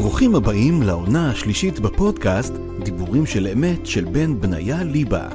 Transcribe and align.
ברוכים 0.00 0.34
הבאים 0.34 0.82
לעונה 0.82 1.30
השלישית 1.30 1.80
בפודקאסט 1.80 2.54
דיבורים 2.84 3.26
של 3.26 3.46
אמת 3.46 3.86
של 3.86 4.04
בן 4.04 4.40
בניה 4.40 4.84
ליבה. 4.84 5.28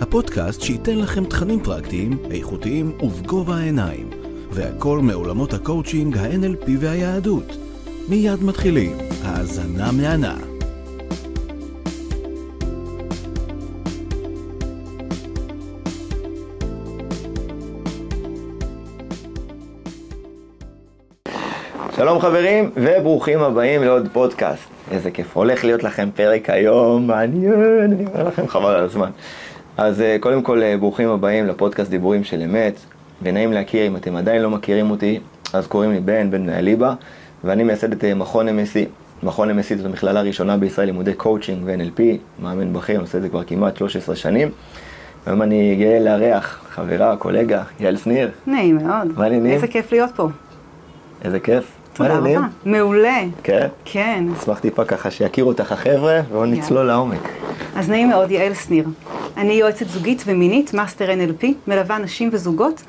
הפודקאסט 0.00 0.60
שייתן 0.60 0.98
לכם 0.98 1.24
תכנים 1.24 1.60
פרקטיים, 1.62 2.18
איכותיים 2.30 2.92
ובגובה 3.00 3.56
העיניים. 3.56 4.10
והכל 4.50 4.98
מעולמות 4.98 5.54
הקואוצ'ינג, 5.54 6.18
ה-NLP 6.18 6.70
והיהדות. 6.80 7.56
מיד 8.08 8.42
מתחילים, 8.42 8.96
האזנה 9.22 9.92
מהנה. 9.92 10.57
שלום 21.98 22.20
חברים, 22.20 22.70
וברוכים 22.76 23.42
הבאים 23.42 23.82
לעוד 23.82 24.08
פודקאסט. 24.12 24.68
איזה 24.90 25.10
כיף, 25.10 25.36
הולך 25.36 25.64
להיות 25.64 25.82
לכם 25.82 26.08
פרק 26.14 26.50
היום, 26.50 27.06
מעניין, 27.06 27.52
אני 27.84 28.06
אומר 28.06 28.28
לכם 28.28 28.48
חבל 28.48 28.74
על 28.74 28.84
הזמן. 28.84 29.10
אז 29.76 30.00
אה, 30.00 30.16
קודם 30.20 30.42
כל, 30.42 30.62
אה, 30.62 30.76
ברוכים 30.76 31.08
הבאים 31.08 31.46
לפודקאסט 31.46 31.90
דיבורים 31.90 32.24
של 32.24 32.42
אמת, 32.42 32.80
ונעים 33.22 33.52
להכיר, 33.52 33.86
אם 33.86 33.96
אתם 33.96 34.16
עדיין 34.16 34.42
לא 34.42 34.50
מכירים 34.50 34.90
אותי, 34.90 35.20
אז 35.52 35.66
קוראים 35.66 35.92
לי 35.92 36.00
בן, 36.00 36.30
בן 36.30 36.48
ליבה, 36.50 36.94
ואני 37.44 37.64
מייסד 37.64 37.92
את 37.92 38.04
אה, 38.04 38.14
מכון 38.14 38.48
MSC. 38.48 38.78
מכון 39.22 39.58
MSC 39.58 39.76
זאת 39.76 39.86
המכללה 39.86 40.20
הראשונה 40.20 40.56
בישראל, 40.56 40.86
לימודי 40.86 41.14
קואוצ'ינג 41.14 41.62
ו-NLP, 41.64 42.02
מאמן 42.42 42.72
בכיר, 42.72 43.00
עושה 43.00 43.18
את 43.18 43.22
זה 43.22 43.28
כבר 43.28 43.44
כמעט 43.44 43.76
13 43.76 44.16
שנים. 44.16 44.50
היום 45.26 45.42
אני 45.42 45.76
גאה 45.76 46.00
לארח 46.00 46.60
חברה, 46.70 47.16
קולגה, 47.16 47.62
יעל 47.80 47.96
שניר. 47.96 48.30
נעים 48.46 48.76
מאוד. 48.76 49.08
מה 49.16 49.24
העניינים? 49.24 49.52
איזה 49.52 49.66
כיף 49.66 49.92
להיות 49.92 50.10
פה. 50.16 50.28
איזה 51.24 51.40
כיף. 51.40 51.77
תודה? 51.98 52.18
רבה. 52.18 52.46
מעולה. 52.64 53.20
כן? 53.42 53.66
כן. 53.84 54.24
אשמח 54.38 54.58
טיפה 54.58 54.84
ככה 54.84 55.10
שיכירו 55.10 55.48
אותך 55.48 55.72
החבר'ה, 55.72 56.20
ובואו 56.28 56.46
נצלול 56.46 56.86
לעומק. 56.86 57.28
אז 57.76 57.90
נעים 57.90 58.08
מאוד, 58.08 58.30
יעל 58.30 58.54
שניר. 58.54 58.84
אני 59.36 59.52
יועצת 59.52 59.88
זוגית 59.88 60.22
ומינית, 60.26 60.74
מאסטר 60.74 61.08
NLP, 61.08 61.46
מלווה 61.66 61.98
נשים 61.98 62.30
וזוגות 62.32 62.82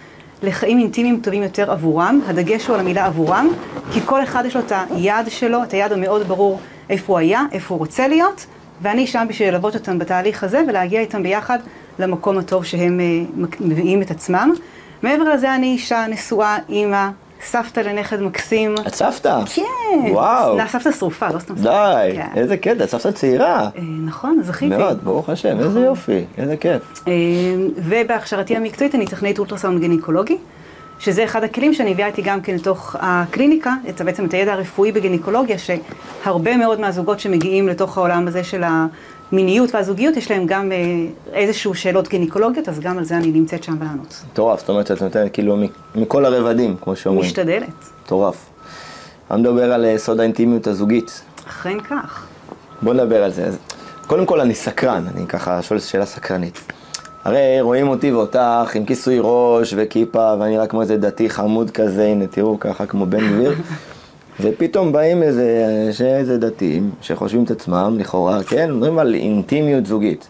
לחיים 0.44 0.80
אינטימיים 0.80 1.20
טובים 1.24 1.44
יותר 1.44 1.72
עבורם. 1.72 2.20
הדגש 2.28 2.68
הוא 2.68 2.74
על 2.74 2.80
המילה 2.80 3.06
עבורם, 3.06 3.48
כי 3.92 4.00
כל 4.06 4.24
אחד 4.24 4.44
יש 4.46 4.56
לו 4.56 4.62
את 4.62 4.72
היעד 4.90 5.30
שלו, 5.30 5.64
את 5.64 5.74
היעד 5.74 5.92
המאוד 5.92 6.28
ברור 6.28 6.60
איפה 6.90 7.14
הוא 7.14 7.20
היה, 7.20 7.44
איפה 7.52 7.74
הוא 7.74 7.80
רוצה 7.80 8.08
להיות, 8.08 8.46
ואני 8.82 9.08
שם 9.08 9.26
בשביל 9.30 9.50
ללוות 9.50 9.76
אותם 9.76 10.00
בתהליך 10.00 10.44
הזה 10.44 10.62
ולהגיע 10.68 11.02
איתם 11.02 11.24
ביחד 11.24 11.60
למקום 12.00 12.38
הטוב 12.38 12.66
שהם 12.66 13.00
אה, 13.00 13.46
מביאים 13.60 14.02
את 14.02 14.12
עצמם. 14.12 14.54
מעבר 15.04 15.24
לזה 15.24 15.56
אני 15.56 15.68
אישה 15.68 16.06
נשואה, 16.10 16.58
אימא, 16.70 17.10
סבתא 17.46 17.80
לנכד 17.80 18.22
מקסים. 18.22 18.76
את 18.88 18.96
סבתא? 18.96 19.40
כן. 19.46 20.12
וואו. 20.12 20.58
סבתא 20.68 20.92
שרופה, 20.92 21.28
לא 21.34 21.40
סתם 21.40 21.58
סבתא. 21.58 21.70
די, 21.70 22.16
כן. 22.16 22.28
איזה 22.36 22.58
קטע, 22.58 22.88
סבתא 22.88 23.12
צעירה. 23.12 23.60
אה, 23.60 23.70
נכון, 24.06 24.40
זכיתי. 24.44 24.78
מאוד, 24.78 25.00
ברוך 25.04 25.30
השם, 25.30 25.60
איזה 25.60 25.80
יופי, 25.80 26.26
איזה 26.38 26.58
כיף. 26.58 26.82
אה, 27.08 27.14
ובהכשרתי 27.78 28.56
המקצועית 28.56 28.96
אני 28.96 29.06
טכנאית 29.06 29.40
אולטרסאונד 29.40 29.80
גינקולוגי, 29.80 30.38
שזה 31.00 31.24
אחד 31.24 31.44
הכלים 31.44 31.74
שאני 31.74 31.94
מביאה 31.94 32.08
איתי 32.08 32.22
גם 32.22 32.42
כן 32.42 32.56
לתוך 32.56 32.96
הקליניקה, 33.00 33.74
את, 33.90 34.02
בעצם 34.02 34.26
את 34.26 34.34
הידע 34.34 34.54
הרפואי 34.54 34.92
בגינקולוגיה, 34.92 35.58
שהרבה 35.58 36.58
מאוד 36.58 36.80
מהזוגות 36.80 37.20
שמגיעים 37.20 37.68
לתוך 37.68 37.98
העולם 37.98 38.28
הזה 38.28 38.44
של 38.44 38.64
המיניות 39.32 39.76
והזוגיות, 39.76 40.18
יש 40.18 40.32
להם 40.32 40.46
גם 40.46 40.72
אה, 40.72 40.78
איזשהו 41.34 41.76
שאלות 41.76 42.08
גינקולוגיות, 42.08 42.70
אז 42.70 42.80
גם 42.80 42.98
על 42.98 43.04
זה 43.04 43.18
אני 43.18 43.32
נמצאת 43.32 43.64
שם 43.64 43.84
לענות. 43.84 44.24
מטורף, 44.32 44.60
זאת 44.60 44.70
אומרת 44.70 44.88
שאת 44.88 45.02
נותנת 45.02 45.34
כאילו 45.34 45.58
מכל 45.96 46.26
הרבדים, 46.26 46.76
כמו 46.82 46.96
שאומרים. 46.96 47.26
משתדלת, 47.26 47.70
מטורף. 48.06 48.50
אני 49.32 49.42
מדבר 49.42 49.74
על 49.74 49.86
אה, 49.86 49.98
סוד 49.98 50.20
האינטימיות 50.20 50.68
הזוגית. 50.68 51.22
אכן 51.48 51.80
כך. 51.80 52.26
בוא 52.82 52.94
נדבר 52.94 53.24
על 53.24 53.32
זה. 53.32 53.46
אז 53.46 53.58
קודם 54.08 54.26
כל 54.26 54.42
אני 54.42 54.56
סקרן, 54.56 55.06
אני 55.16 55.28
ככה 55.28 55.62
שואל 55.62 55.80
שאלה 55.80 56.06
סקרנית. 56.06 56.60
הרי 57.24 57.62
רואים 57.62 57.88
אותי 57.88 58.12
ואותך 58.12 58.76
עם 58.76 58.86
כיסוי 58.86 59.18
ראש 59.22 59.74
וכיפה, 59.78 60.34
ואני 60.40 60.58
רק 60.58 60.70
כמו 60.70 60.82
איזה 60.82 60.98
דתי 60.98 61.30
חמוד 61.30 61.72
כזה, 61.72 62.06
הנה 62.06 62.28
תראו 62.28 62.60
ככה 62.60 62.86
כמו 62.86 63.06
בן 63.06 63.28
גביר. 63.28 63.56
ופתאום 64.42 64.92
באים 64.92 65.24
איזה, 65.24 65.72
איזה 66.18 66.38
דתיים 66.38 66.92
שחושבים 67.02 67.44
את 67.44 67.52
עצמם, 67.52 67.96
לכאורה, 68.00 68.44
כן, 68.44 68.72
מדברים 68.72 69.00
על 69.00 69.16
אינטימיות 69.16 69.86
זוגית. 69.86 70.28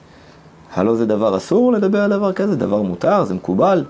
הלא 0.73 0.95
זה 0.95 1.05
דבר 1.05 1.37
אסור 1.37 1.73
לדבר 1.73 2.01
על 2.01 2.09
דבר 2.09 2.33
כזה? 2.33 2.55
דבר 2.55 2.81
מותר? 2.81 3.23
זה 3.23 3.33
מקובל? 3.33 3.83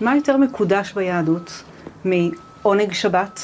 מה 0.00 0.16
יותר 0.16 0.36
מקודש 0.36 0.92
ביהדות 0.92 1.62
מעונג 2.04 2.92
שבת, 2.92 3.40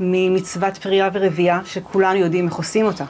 ממצוות 0.00 0.76
פרייה 0.78 1.08
ורבייה, 1.12 1.60
שכולנו 1.64 2.18
יודעים 2.18 2.46
איך 2.46 2.54
עושים 2.54 2.86
אותה? 2.86 3.04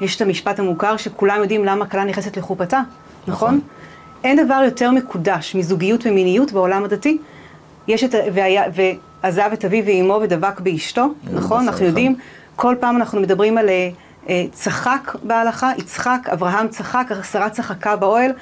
יש 0.00 0.16
את 0.16 0.22
המשפט 0.22 0.58
המוכר 0.58 0.96
שכולם 0.96 1.38
יודעים 1.40 1.64
למה 1.64 1.86
כלה 1.86 2.04
נכנסת 2.04 2.36
לחופתה, 2.36 2.80
נכון? 3.26 3.48
נכון. 3.54 3.60
אין 4.24 4.44
דבר 4.46 4.60
יותר 4.64 4.90
מקודש 4.90 5.54
מזוגיות 5.54 6.06
ומיניות 6.06 6.52
בעולם 6.52 6.84
הדתי. 6.84 7.18
יש 7.88 8.04
את, 8.04 8.14
ה- 8.14 8.18
והיה, 8.34 8.62
ועזב 9.22 9.50
את 9.52 9.64
אביו 9.64 9.84
ואימו 9.86 10.18
ודבק 10.22 10.60
באשתו, 10.60 11.06
נכון? 11.32 11.60
בשר 11.60 11.68
אנחנו 11.70 11.86
יודעים, 11.86 12.16
כל 12.56 12.74
פעם 12.80 12.96
אנחנו 12.96 13.20
מדברים 13.20 13.58
על 13.58 13.68
אה, 13.68 13.90
אה, 14.28 14.44
צחק 14.52 15.16
בהלכה, 15.22 15.72
יצחק, 15.78 16.28
אברהם 16.32 16.68
צחק, 16.68 17.10
שרה 17.32 17.50
צחקה 17.50 17.96
באוהל. 17.96 18.32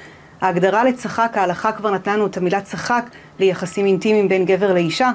ההגדרה 0.41 0.83
לצחק, 0.83 1.31
ההלכה 1.35 1.71
כבר 1.71 1.91
נתנה 1.91 2.13
לנו 2.13 2.25
את 2.25 2.37
המילה 2.37 2.61
צחק 2.61 3.09
ליחסים 3.39 3.85
אינטימיים 3.85 4.27
בין 4.27 4.45
גבר 4.45 4.73
לאישה. 4.73 5.11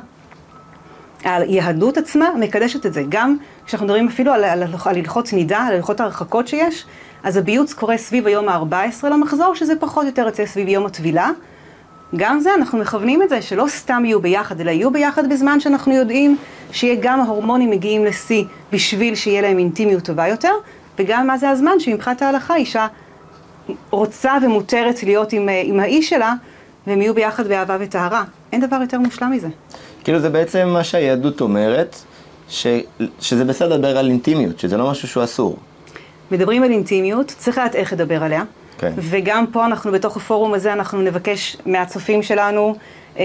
היהדות 1.25 1.97
עצמה 1.97 2.29
מקדשת 2.39 2.87
את 2.87 2.93
זה. 2.93 3.03
גם 3.09 3.37
כשאנחנו 3.67 3.87
מדברים 3.87 4.09
אפילו 4.09 4.33
על, 4.33 4.45
על, 4.45 4.63
על 4.63 4.97
הלכות 4.97 5.33
נידה, 5.33 5.59
על 5.59 5.75
הלכות 5.75 6.01
הרחקות 6.01 6.49
שיש, 6.49 6.85
אז 7.23 7.37
הביוץ 7.37 7.73
קורה 7.73 7.97
סביב 7.97 8.27
היום 8.27 8.49
ה-14 8.49 9.07
למחזור, 9.07 9.55
שזה 9.55 9.73
פחות 9.81 10.03
או 10.03 10.09
יותר 10.09 10.23
יוצא 10.23 10.47
סביב 10.47 10.69
יום 10.69 10.87
הטבילה. 10.87 11.31
גם 12.17 12.41
זה, 12.41 12.55
אנחנו 12.55 12.79
מכוונים 12.79 13.23
את 13.23 13.29
זה, 13.29 13.43
שלא 13.43 13.65
סתם 13.69 14.03
יהיו 14.05 14.21
ביחד, 14.21 14.61
אלא 14.61 14.71
יהיו 14.71 14.91
ביחד 14.91 15.29
בזמן 15.29 15.61
שאנחנו 15.61 15.95
יודעים 15.95 16.37
שיהיה 16.73 16.97
גם 17.01 17.21
ההורמונים 17.21 17.71
מגיעים 17.71 18.05
לשיא 18.05 18.45
בשביל 18.73 19.15
שיהיה 19.15 19.43
להם 19.43 19.59
אינטימיות 19.59 20.05
טובה 20.05 20.29
יותר, 20.29 20.53
וגם 20.99 21.27
מה 21.27 21.39
זה 21.39 21.51
הזמן 21.51 21.81
שמבחינת 21.81 22.23
ההלכה 22.23 22.57
אישה 22.57 22.87
רוצה 23.91 24.33
ומותרת 24.43 25.03
להיות 25.03 25.33
עם, 25.33 25.49
אה, 25.49 25.63
עם 25.65 25.81
האיש 25.81 26.09
שלה, 26.09 26.35
והם 26.87 27.03
יהיו 27.03 27.15
ביחד 27.15 27.49
באהבה 27.49 27.77
וטהרה. 27.81 28.25
אין 28.53 28.61
דבר 28.61 28.77
יותר 28.81 28.99
מושלם 28.99 29.31
מזה. 29.31 29.49
כאילו 30.05 30.19
זה 30.19 30.31
בעצם 30.31 30.69
מה 30.69 30.85
שהיהדות 30.85 31.41
אומרת, 31.41 31.97
ש, 32.49 32.67
שזה 33.21 33.45
בסדר 33.45 33.77
לדבר 33.77 33.99
על 33.99 34.09
אינטימיות, 34.09 34.59
שזה 34.59 34.77
לא 34.77 34.91
משהו 34.91 35.09
שהוא 35.09 35.25
אסור. 35.25 35.57
מדברים 36.31 36.63
על 36.63 36.71
אינטימיות, 36.71 37.35
צריך 37.39 37.59
לדעת 37.59 37.75
איך 37.75 37.93
לדבר 37.93 38.23
עליה. 38.23 38.43
כן. 38.83 38.93
וגם 38.97 39.47
פה 39.47 39.67
אנחנו, 39.67 39.93
בתוך 39.93 40.17
הפורום 40.17 40.55
הזה, 40.55 40.73
אנחנו 40.73 41.03
נבקש 41.03 41.57
מהצופים 41.67 42.23
שלנו, 42.23 42.75
אה, 43.19 43.25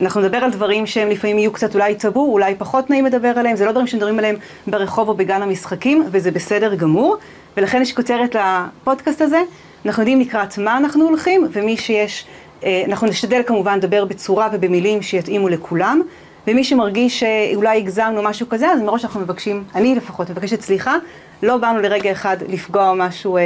אנחנו 0.00 0.20
נדבר 0.20 0.36
על 0.38 0.50
דברים 0.50 0.86
שהם 0.86 1.08
לפעמים 1.08 1.38
יהיו 1.38 1.52
קצת 1.52 1.74
אולי 1.74 1.94
טאבו, 1.94 2.32
אולי 2.32 2.54
פחות 2.58 2.90
נעים 2.90 3.06
לדבר 3.06 3.28
עליהם, 3.28 3.56
זה 3.56 3.64
לא 3.64 3.70
דברים 3.72 3.86
שמדברים 3.86 4.18
עליהם 4.18 4.36
ברחוב 4.66 5.08
או 5.08 5.14
בגן 5.14 5.42
המשחקים, 5.42 6.04
וזה 6.10 6.30
בסדר 6.30 6.74
גמור, 6.74 7.16
ולכן 7.56 7.82
יש 7.82 7.92
כותרת 7.92 8.36
לפודקאסט 8.36 9.20
הזה, 9.20 9.42
אנחנו 9.86 10.02
יודעים 10.02 10.20
לקראת 10.20 10.58
מה 10.58 10.76
אנחנו 10.76 11.04
הולכים, 11.04 11.48
ומי 11.52 11.76
שיש, 11.76 12.26
אה, 12.64 12.82
אנחנו 12.86 13.06
נשתדל 13.06 13.42
כמובן 13.46 13.78
לדבר 13.78 14.04
בצורה 14.04 14.48
ובמילים 14.52 15.02
שיתאימו 15.02 15.48
לכולם, 15.48 16.02
ומי 16.50 16.64
שמרגיש 16.64 17.20
שאולי 17.20 17.78
הגזמנו 17.78 18.22
משהו 18.22 18.48
כזה, 18.48 18.68
אז 18.68 18.80
מראש 18.80 19.04
אנחנו 19.04 19.20
מבקשים, 19.20 19.64
אני 19.74 19.94
לפחות 19.94 20.30
מבקשת 20.30 20.60
סליחה, 20.60 20.96
לא 21.42 21.56
באנו 21.56 21.80
לרגע 21.80 22.12
אחד 22.12 22.36
לפגוע 22.48 22.94
משהו 22.94 23.36
אה, 23.36 23.42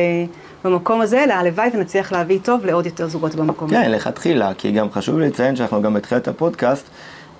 במקום 0.64 1.00
הזה, 1.00 1.24
אלא 1.24 1.32
הלוואי 1.32 1.70
ונצליח 1.74 2.12
להביא 2.12 2.38
טוב 2.42 2.64
לעוד 2.66 2.86
יותר 2.86 3.08
זוגות 3.08 3.34
במקום 3.34 3.68
הזה. 3.68 3.76
כן, 3.76 3.90
לכתחילה, 3.90 4.54
כי 4.54 4.72
גם 4.72 4.90
חשוב 4.90 5.18
לציין 5.18 5.56
שאנחנו 5.56 5.82
גם 5.82 5.94
בתחילת 5.94 6.28
הפודקאסט, 6.28 6.86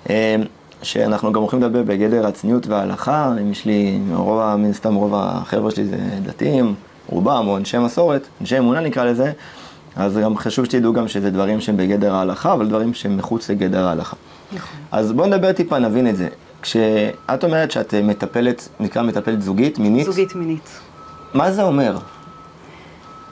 אה, 0.09 0.35
שאנחנו 0.81 1.31
גם 1.31 1.41
הולכים 1.41 1.63
לדבר 1.63 1.83
בגדר 1.83 2.27
הצניעות 2.27 2.67
וההלכה, 2.67 3.31
אם 3.41 3.51
יש 3.51 3.65
לי, 3.65 3.99
רוב, 4.13 4.55
מן 4.55 4.69
הסתם 4.69 4.95
רוב 4.95 5.13
החבר'ה 5.15 5.71
שלי 5.71 5.85
זה 5.85 5.97
דתיים, 6.23 6.75
רובם, 7.07 7.47
או 7.47 7.57
אנשי 7.57 7.77
מסורת, 7.77 8.27
אנשי 8.41 8.57
אמונה 8.57 8.79
נקרא 8.79 9.03
לזה, 9.03 9.31
אז 9.95 10.17
גם 10.17 10.37
חשוב 10.37 10.65
שתדעו 10.65 10.93
גם 10.93 11.07
שזה 11.07 11.29
דברים 11.29 11.61
שהם 11.61 11.77
בגדר 11.77 12.15
ההלכה, 12.15 12.53
אבל 12.53 12.67
דברים 12.67 12.93
שהם 12.93 13.17
מחוץ 13.17 13.49
לגדר 13.49 13.87
ההלכה. 13.87 14.14
נכון. 14.53 14.79
אז 14.91 15.11
בואו 15.11 15.27
נדבר 15.27 15.51
טיפה, 15.51 15.79
נבין 15.79 16.07
את 16.07 16.17
זה. 16.17 16.27
כשאת 16.61 17.43
אומרת 17.43 17.71
שאת 17.71 17.93
מטפלת, 17.93 18.69
נקרא 18.79 19.01
מטפלת 19.01 19.41
זוגית, 19.41 19.79
מינית, 19.79 20.05
זוגית 20.05 20.35
מינית. 20.35 20.79
מה 21.33 21.51
זה 21.51 21.63
אומר? 21.63 21.97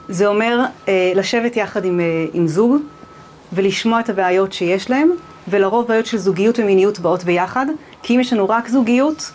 זה 0.08 0.26
אומר 0.26 0.64
אה, 0.88 1.12
לשבת 1.14 1.56
יחד 1.56 1.84
עם, 1.84 2.00
אה, 2.00 2.26
עם 2.32 2.46
זוג 2.46 2.76
ולשמוע 3.52 4.00
את 4.00 4.08
הבעיות 4.08 4.52
שיש 4.52 4.90
להם, 4.90 5.10
ולרוב 5.48 5.86
בעיות 5.88 6.06
של 6.06 6.18
זוגיות 6.18 6.58
ומיניות 6.58 6.98
באות 6.98 7.24
ביחד, 7.24 7.66
כי 8.02 8.14
אם 8.16 8.20
יש 8.20 8.32
לנו 8.32 8.48
רק 8.48 8.68
זוגיות 8.68 9.32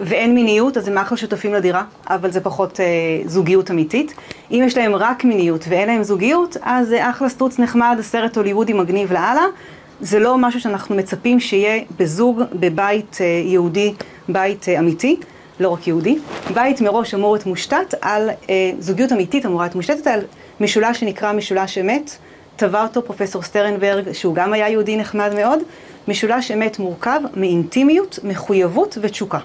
ואין 0.00 0.34
מיניות, 0.34 0.76
אז 0.76 0.88
הם 0.88 0.98
אחלה 0.98 1.18
שותפים 1.18 1.54
לדירה, 1.54 1.84
אבל 2.06 2.30
זה 2.30 2.40
פחות 2.40 2.80
אה, 2.80 2.86
זוגיות 3.26 3.70
אמיתית. 3.70 4.14
אם 4.50 4.62
יש 4.66 4.76
להם 4.76 4.94
רק 4.94 5.24
מיניות 5.24 5.64
ואין 5.68 5.88
להם 5.88 6.02
זוגיות, 6.02 6.56
אז 6.62 6.88
זה 6.88 7.10
אחלה 7.10 7.28
סטוץ 7.28 7.58
נחמד, 7.58 7.98
סרט 8.00 8.36
הוליוודי 8.36 8.72
מגניב 8.72 9.12
לאללה. 9.12 9.46
זה 10.00 10.18
לא 10.18 10.38
משהו 10.38 10.60
שאנחנו 10.60 10.94
מצפים 10.94 11.40
שיהיה 11.40 11.82
בזוג, 11.96 12.42
בבית 12.52 13.18
אה, 13.20 13.26
יהודי, 13.44 13.94
בית 14.28 14.68
אה, 14.68 14.78
אמיתי. 14.78 15.16
לא 15.60 15.68
רק 15.68 15.86
יהודי. 15.86 16.18
בית 16.54 16.80
מראש 16.80 17.14
אמור 17.14 17.32
להיות 17.32 17.46
מושתת 17.46 17.94
על 18.00 18.30
אה, 18.50 18.72
זוגיות 18.78 19.12
אמיתית, 19.12 19.46
אמורה 19.46 19.64
להיות 19.64 19.74
מושתתת 19.74 20.06
על 20.06 20.20
משולש 20.60 21.00
שנקרא 21.00 21.32
משולש 21.32 21.78
אמת. 21.78 22.10
טבע 22.56 22.82
אותו 22.82 23.02
פרופסור 23.02 23.42
סטרנברג, 23.42 24.12
שהוא 24.12 24.34
גם 24.34 24.52
היה 24.52 24.68
יהודי 24.68 24.96
נחמד 24.96 25.34
מאוד. 25.34 25.58
משולש 26.08 26.50
אמת 26.50 26.78
מורכב 26.78 27.20
מאינטימיות, 27.36 28.18
מחויבות 28.24 28.98
ותשוקה. 29.00 29.38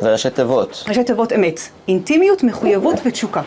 זה 0.00 0.12
ראשי 0.12 0.30
תיבות. 0.30 0.84
ראשי 0.88 1.04
תיבות 1.04 1.32
אמת. 1.32 1.60
אינטימיות, 1.88 2.42
מחויבות 2.42 2.96
ותשוקה. 3.04 3.42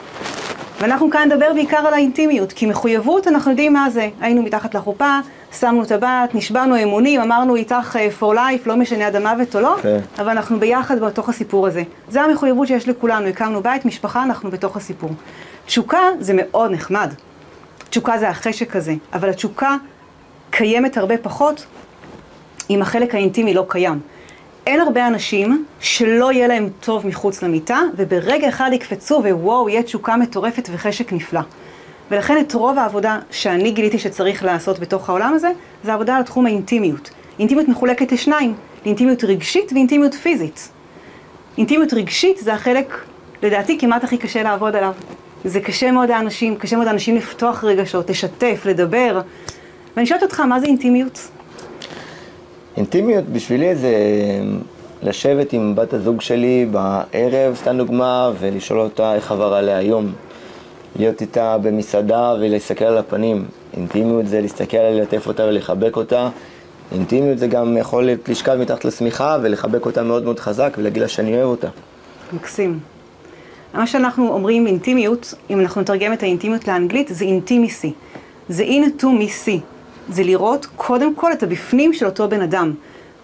ואנחנו 0.81 1.09
כאן 1.09 1.31
נדבר 1.31 1.53
בעיקר 1.53 1.77
על 1.77 1.93
האינטימיות, 1.93 2.53
כי 2.53 2.65
מחויבות, 2.65 3.27
אנחנו 3.27 3.51
יודעים 3.51 3.73
מה 3.73 3.89
זה. 3.89 4.09
היינו 4.21 4.43
מתחת 4.43 4.75
לחופה, 4.75 5.19
שמנו 5.59 5.85
טבעת, 5.85 6.35
נשבענו 6.35 6.83
אמונים, 6.83 7.21
אמרנו 7.21 7.55
איתך 7.55 7.97
for 8.19 8.35
life, 8.35 8.65
לא 8.65 8.75
משנה 8.75 9.07
עד 9.07 9.15
המוות 9.15 9.55
או 9.55 9.61
לא, 9.61 9.75
כן. 9.81 9.99
אבל 10.19 10.29
אנחנו 10.29 10.59
ביחד 10.59 10.99
בתוך 10.99 11.29
הסיפור 11.29 11.67
הזה. 11.67 11.83
זה 12.09 12.21
המחויבות 12.21 12.67
שיש 12.67 12.89
לכולנו, 12.89 13.27
הקמנו 13.27 13.63
בית, 13.63 13.85
משפחה, 13.85 14.23
אנחנו 14.23 14.51
בתוך 14.51 14.77
הסיפור. 14.77 15.09
תשוקה 15.65 15.99
זה 16.19 16.33
מאוד 16.35 16.71
נחמד. 16.71 17.13
תשוקה 17.89 18.17
זה 18.17 18.29
החשק 18.29 18.75
הזה, 18.75 18.93
אבל 19.13 19.29
התשוקה 19.29 19.75
קיימת 20.49 20.97
הרבה 20.97 21.17
פחות 21.17 21.65
אם 22.69 22.81
החלק 22.81 23.15
האינטימי 23.15 23.53
לא 23.53 23.65
קיים. 23.67 23.99
אין 24.67 24.79
הרבה 24.79 25.07
אנשים 25.07 25.65
שלא 25.79 26.31
יהיה 26.31 26.47
להם 26.47 26.69
טוב 26.79 27.07
מחוץ 27.07 27.43
למיטה, 27.43 27.79
וברגע 27.95 28.49
אחד 28.49 28.69
יקפצו 28.73 29.15
ווואו, 29.23 29.69
יהיה 29.69 29.83
תשוקה 29.83 30.17
מטורפת 30.17 30.69
וחשק 30.71 31.13
נפלא. 31.13 31.41
ולכן 32.11 32.39
את 32.39 32.53
רוב 32.53 32.77
העבודה 32.77 33.19
שאני 33.31 33.71
גיליתי 33.71 33.99
שצריך 33.99 34.43
לעשות 34.43 34.79
בתוך 34.79 35.09
העולם 35.09 35.33
הזה, 35.33 35.51
זה 35.83 35.93
עבודה 35.93 36.15
על 36.17 36.23
תחום 36.23 36.45
האינטימיות. 36.45 37.09
אינטימיות 37.39 37.67
מחולקת 37.67 38.11
לשניים, 38.11 38.53
לאינטימיות 38.85 39.23
רגשית 39.23 39.73
ואינטימיות 39.73 40.13
פיזית. 40.13 40.69
אינטימיות 41.57 41.93
רגשית 41.93 42.37
זה 42.37 42.53
החלק, 42.53 43.05
לדעתי, 43.43 43.79
כמעט 43.79 44.03
הכי 44.03 44.17
קשה 44.17 44.43
לעבוד 44.43 44.75
עליו. 44.75 44.93
זה 45.45 45.61
קשה 45.61 45.91
מאוד 45.91 46.09
לאנשים, 46.09 46.55
קשה 46.55 46.75
מאוד 46.75 46.87
לאנשים 46.87 47.15
לפתוח 47.15 47.63
רגשות, 47.63 48.09
לשתף, 48.09 48.61
לדבר. 48.65 49.21
ואני 49.95 50.05
שואלת 50.05 50.23
אותך, 50.23 50.39
מה 50.39 50.59
זה 50.59 50.65
אינטימיות? 50.65 51.27
אינטימיות 52.77 53.25
בשבילי 53.25 53.75
זה 53.75 53.93
לשבת 55.03 55.53
עם 55.53 55.75
בת 55.75 55.93
הזוג 55.93 56.21
שלי 56.21 56.65
בערב, 56.71 57.55
סתם 57.55 57.77
דוגמה, 57.77 58.31
ולשאול 58.39 58.79
אותה 58.79 59.15
איך 59.15 59.31
עבר 59.31 59.53
עליה 59.53 59.77
היום. 59.77 60.11
להיות 60.95 61.21
איתה 61.21 61.57
במסעדה 61.57 62.35
ולהסתכל 62.39 62.85
על 62.85 62.97
הפנים. 62.97 63.45
אינטימיות 63.77 64.27
זה 64.27 64.41
להסתכל 64.41 64.77
עליה, 64.77 64.99
ללטף 64.99 65.27
אותה 65.27 65.43
ולחבק 65.43 65.97
אותה. 65.97 66.29
אינטימיות 66.91 67.37
זה 67.37 67.47
גם 67.47 67.77
יכול 67.77 68.05
להיות 68.05 68.29
לשכב 68.29 68.55
מתחת 68.55 68.85
לשמיכה 68.85 69.37
ולחבק 69.41 69.85
אותה 69.85 70.03
מאוד 70.03 70.23
מאוד 70.23 70.39
חזק 70.39 70.73
ולהגיד 70.77 71.01
לה 71.01 71.07
שאני 71.07 71.35
אוהב 71.35 71.47
אותה. 71.47 71.67
מקסים. 72.33 72.79
מה 73.73 73.87
שאנחנו 73.87 74.27
אומרים 74.27 74.67
אינטימיות, 74.67 75.33
אם 75.49 75.59
אנחנו 75.59 75.81
נתרגם 75.81 76.13
את 76.13 76.23
האינטימיות 76.23 76.67
לאנגלית, 76.67 77.07
זה 77.07 77.25
אינטימיסי. 77.25 77.93
זה 78.49 78.63
in 78.63 79.01
to 79.01 79.05
me. 79.05 79.51
זה 80.09 80.23
לראות 80.23 80.67
קודם 80.75 81.15
כל 81.15 81.33
את 81.33 81.43
הבפנים 81.43 81.93
של 81.93 82.05
אותו 82.05 82.29
בן 82.29 82.41
אדם. 82.41 82.73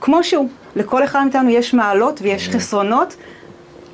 כמו 0.01 0.23
שהוא. 0.23 0.49
לכל 0.75 1.03
אחד 1.03 1.23
מאיתנו 1.23 1.49
יש 1.49 1.73
מעלות 1.73 2.19
ויש 2.21 2.49
חסרונות. 2.49 3.15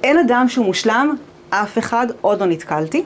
אין 0.04 0.20
אדם 0.20 0.46
שהוא 0.50 0.66
מושלם, 0.66 1.16
אף 1.50 1.78
אחד, 1.78 2.08
עוד 2.22 2.40
לא 2.40 2.46
נתקלתי. 2.46 3.04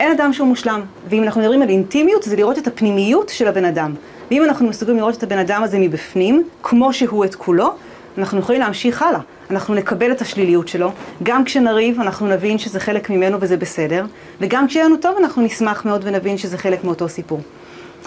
אין 0.00 0.12
אדם 0.12 0.32
שהוא 0.32 0.48
מושלם. 0.48 0.80
ואם 1.08 1.22
אנחנו 1.22 1.40
מדברים 1.40 1.62
על 1.62 1.68
אינטימיות, 1.68 2.22
זה 2.22 2.36
לראות 2.36 2.58
את 2.58 2.66
הפנימיות 2.66 3.28
של 3.28 3.48
הבן 3.48 3.64
אדם. 3.64 3.94
ואם 4.30 4.44
אנחנו 4.44 4.68
מסוגלים 4.68 4.98
לראות 4.98 5.14
את 5.18 5.22
הבן 5.22 5.38
אדם 5.38 5.62
הזה 5.62 5.78
מבפנים, 5.78 6.48
כמו 6.62 6.92
שהוא 6.92 7.24
את 7.24 7.34
כולו, 7.34 7.74
אנחנו 8.18 8.38
יכולים 8.38 8.60
להמשיך 8.60 9.02
הלאה. 9.02 9.20
אנחנו 9.50 9.74
נקבל 9.74 10.12
את 10.12 10.20
השליליות 10.20 10.68
שלו, 10.68 10.90
גם 11.22 11.44
כשנריב 11.44 12.00
אנחנו 12.00 12.26
נבין 12.26 12.58
שזה 12.58 12.80
חלק 12.80 13.10
ממנו 13.10 13.38
וזה 13.40 13.56
בסדר, 13.56 14.04
וגם 14.40 14.66
כשיהיה 14.68 14.86
לנו 14.86 14.96
טוב 14.96 15.16
אנחנו 15.18 15.42
נשמח 15.42 15.84
מאוד 15.84 16.00
ונבין 16.04 16.38
שזה 16.38 16.58
חלק 16.58 16.84
מאותו 16.84 17.08
סיפור. 17.08 17.40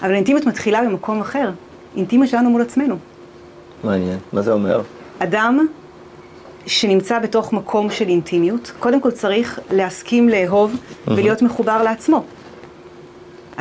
אבל 0.01 0.11
האינטימיות 0.11 0.45
מתחילה 0.45 0.81
במקום 0.83 1.21
אחר, 1.21 1.51
אינטימיות 1.95 2.29
שלנו 2.29 2.49
מול 2.49 2.61
עצמנו. 2.61 2.97
מעניין. 3.83 4.17
מה 4.33 4.41
זה 4.41 4.51
אומר? 4.51 4.81
אדם 5.19 5.67
שנמצא 6.65 7.19
בתוך 7.19 7.53
מקום 7.53 7.89
של 7.89 8.07
אינטימיות, 8.07 8.71
קודם 8.79 9.01
כל 9.01 9.11
צריך 9.11 9.59
להסכים 9.71 10.29
לאהוב 10.29 10.75
ולהיות 11.07 11.41
מחובר 11.41 11.83
לעצמו. 11.83 12.23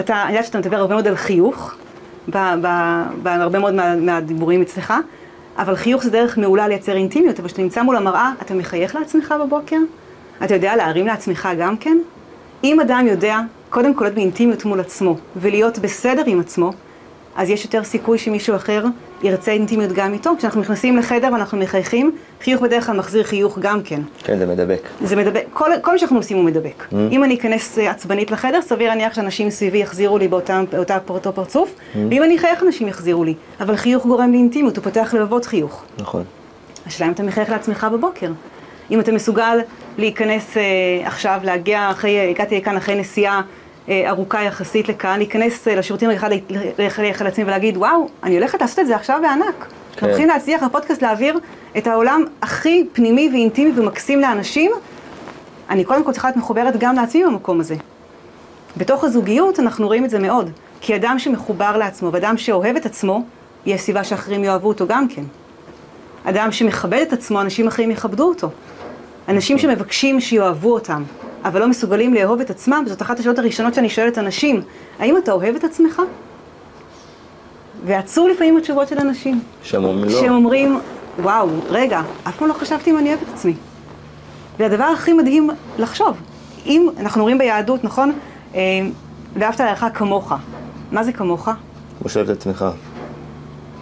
אתה, 0.01 0.23
אני 0.23 0.31
יודעת 0.31 0.45
שאתה 0.45 0.59
מדבר 0.59 0.77
הרבה 0.77 0.95
מאוד 0.95 1.07
על 1.07 1.17
חיוך, 1.17 1.75
בהרבה 2.29 3.59
מאוד 3.59 3.75
מה, 3.75 3.97
מהדיבורים 3.97 4.63
אצלך, 4.63 4.95
אבל 5.59 5.77
חיוך 5.77 6.03
זה 6.03 6.11
דרך 6.11 6.39
מעולה 6.39 6.69
לייצר 6.69 6.97
אינטימיות, 6.97 7.39
אבל 7.39 7.49
כשאתה 7.49 7.63
נמצא 7.63 7.83
מול 7.83 7.97
המראה, 7.97 8.33
אתה 8.43 8.55
מחייך 8.55 8.95
לעצמך 8.95 9.35
בבוקר? 9.41 9.77
אתה 10.45 10.55
יודע 10.55 10.77
להרים 10.77 11.07
לעצמך 11.07 11.49
גם 11.59 11.77
כן? 11.77 11.99
אם 12.65 12.81
אדם 12.81 13.07
יודע, 13.09 13.41
קודם 13.75 13.95
כל 13.95 14.05
להיות 14.05 14.15
באינטימיות 14.15 14.65
מול 14.65 14.81
עצמו, 14.81 15.17
ולהיות 15.37 15.79
בסדר 15.79 16.23
עם 16.27 16.41
עצמו, 16.41 16.73
אז 17.37 17.51
יש 17.51 17.65
יותר 17.65 17.85
סיכוי 17.85 18.19
שמישהו 18.19 18.57
אחר 18.57 18.85
ירצה 19.23 19.53
אינטימיות 19.53 19.93
גם 19.93 20.13
איתו. 20.13 20.31
כשאנחנו 20.39 20.61
נכנסים 20.61 20.97
לחדר 20.97 21.29
ואנחנו 21.33 21.59
מחייכים, 21.59 22.17
חיוך 22.43 22.63
בדרך 22.63 22.87
כלל 22.87 22.97
מחזיר 22.97 23.25
חיוך 23.25 23.59
גם 23.59 23.83
כן. 23.83 24.01
כן, 24.25 24.39
זה 24.39 24.47
מדבק. 24.47 24.81
זה 25.05 25.17
מדבק, 25.17 25.45
כל, 25.53 25.71
כל 25.83 25.93
מה 25.93 25.99
שאנחנו 25.99 26.17
עושים 26.17 26.37
הוא 26.37 26.45
מדבק. 26.45 26.85
Mm. 26.91 26.95
אם 27.11 27.25
אני 27.25 27.35
אכנס 27.35 27.79
אה, 27.79 27.91
עצבנית 27.91 28.31
לחדר, 28.31 28.63
סביר 28.63 28.89
להניח 28.89 29.15
שאנשים 29.15 29.51
סביבי 29.51 29.79
יחזירו 29.79 30.19
לי 30.19 30.29
באותה, 30.29 30.61
באותה 30.73 30.99
אותו 31.09 31.33
פרצוף, 31.33 31.75
mm. 31.75 31.99
ואם 32.11 32.23
אני 32.23 32.37
אחייך 32.37 32.63
אנשים 32.63 32.89
יחזירו 32.89 33.25
לי. 33.25 33.35
אבל 33.61 33.77
חיוך 33.77 34.07
גורם 34.07 34.33
לאינטימיות, 34.33 34.77
הוא 34.77 34.85
פותח 34.85 35.15
לבבות 35.15 35.45
חיוך. 35.45 35.85
נכון. 35.99 36.25
השאלה 36.87 37.09
אם 37.09 37.13
אתה 37.13 37.23
מחייך 37.23 37.51
לעצמך 37.51 37.87
בבוקר. 37.93 38.31
אם 38.91 39.01
אתה 39.01 39.13
מסוגל 39.13 39.59
להיכנס 39.99 40.57
אה, 40.57 40.63
עכשיו, 41.05 41.41
להגיע 41.45 41.91
אחרי, 41.91 42.31
הגעתי 42.31 42.57
לכאן 42.59 42.77
אחרי 42.77 42.95
נסיעה 43.01 43.43
ארוכה 43.89 44.43
יחסית 44.43 44.89
לכאן, 44.89 45.19
להיכנס 45.19 45.69
אה, 45.69 45.75
לשירותים 45.75 46.11
עצמי 47.27 47.45
ולהגיד, 47.45 47.77
וואו, 47.77 48.09
אני 48.23 48.35
הולכת 48.35 48.61
לעשות 48.61 48.79
את 48.79 48.87
זה 48.87 48.97
עכשיו 48.97 49.19
בענק. 49.23 49.55
כן. 49.59 49.67
אנחנו 49.93 50.09
הולכים 50.09 50.29
להצליח 50.29 50.63
בפודקאסט 50.63 51.03
להעביר 51.03 51.39
את 51.79 51.87
העולם 51.87 52.25
הכי 52.43 52.87
פנימי 52.93 53.29
ואינטימי 53.33 53.73
ומקסים 53.77 54.21
לאנשים. 54.21 54.71
אני 55.71 55.85
קודם 55.85 56.05
כל 56.05 56.13
צריכה 56.13 56.29
להיות 56.29 56.37
מחוברת 56.37 56.77
גם 56.77 56.97
לעצמי 56.97 57.25
במקום 57.25 57.61
הזה. 57.61 57.75
בתוך 58.77 59.05
הזוגיות 59.05 59.61
אנחנו 59.61 59.87
רואים 59.87 60.05
את 60.05 60.11
זה 60.11 60.19
מאוד. 60.19 60.51
כי 60.81 60.97
אדם 60.97 61.19
שמחובר 61.19 61.77
לעצמו 61.77 62.13
ואדם 62.13 62.39
שאוהב 62.39 62.77
את 62.77 62.87
עצמו, 62.87 63.23
יש 63.67 63.81
סיבה 63.81 64.05
שאחרים 64.05 64.45
יאהבו 64.45 64.69
אותו 64.69 64.87
גם 64.87 65.09
כן. 65.09 65.23
אדם 66.25 66.53
שמכבד 66.53 67.05
את 67.09 67.13
עצמו, 67.13 67.41
אנשים 67.41 67.67
אחרים 67.67 67.91
יכבדו 67.91 68.29
אותו. 68.29 68.49
אנשים 69.29 69.59
שמבקשים 69.59 70.21
שיאהבו 70.21 70.75
אותם, 70.75 71.03
אבל 71.45 71.61
לא 71.61 71.69
מסוגלים 71.69 72.15
לאהוב 72.15 72.41
את 72.41 72.51
עצמם, 72.51 72.85
זאת 72.87 73.03
אחת 73.03 73.21
השאלות 73.21 73.39
הראשונות 73.39 73.75
שאני 73.75 73.89
שואלת 73.89 74.19
אנשים, 74.19 74.63
האם 74.99 75.17
אתה 75.17 75.33
אוהב 75.33 75.55
את 75.55 75.65
עצמך? 75.65 76.03
ועצוב 77.87 78.29
לפעמים 78.29 78.57
התשובות 78.57 78.89
של 78.89 78.99
אנשים. 78.99 79.41
שהם 79.63 79.85
אומרים 79.85 80.11
לא. 80.11 80.21
שהם 80.21 80.33
אומרים, 80.33 80.81
וואו, 81.19 81.49
רגע, 81.69 82.03
אף 82.29 82.37
פעם 82.37 82.49
לא 82.49 82.53
חשבתי 82.53 82.91
אם 82.91 82.99
אני 82.99 83.09
אוהב 83.09 83.21
את 83.23 83.29
עצמי. 83.35 83.55
והדבר 84.59 84.85
הכי 84.85 85.13
מדהים 85.13 85.51
לחשוב, 85.79 86.17
אם 86.67 86.89
אנחנו 86.99 87.21
אומרים 87.21 87.39
ביהדות, 87.39 87.85
נכון? 87.85 88.13
אה, 88.55 88.61
ואהבת 89.35 89.61
לרעך 89.61 89.85
כמוך. 89.95 90.33
מה 90.93 91.05
זה 91.05 91.13
כמוך? 91.13 91.49
כמו 91.99 92.09
שאוהב 92.09 92.31
את 92.31 92.37
עצמך. 92.37 92.65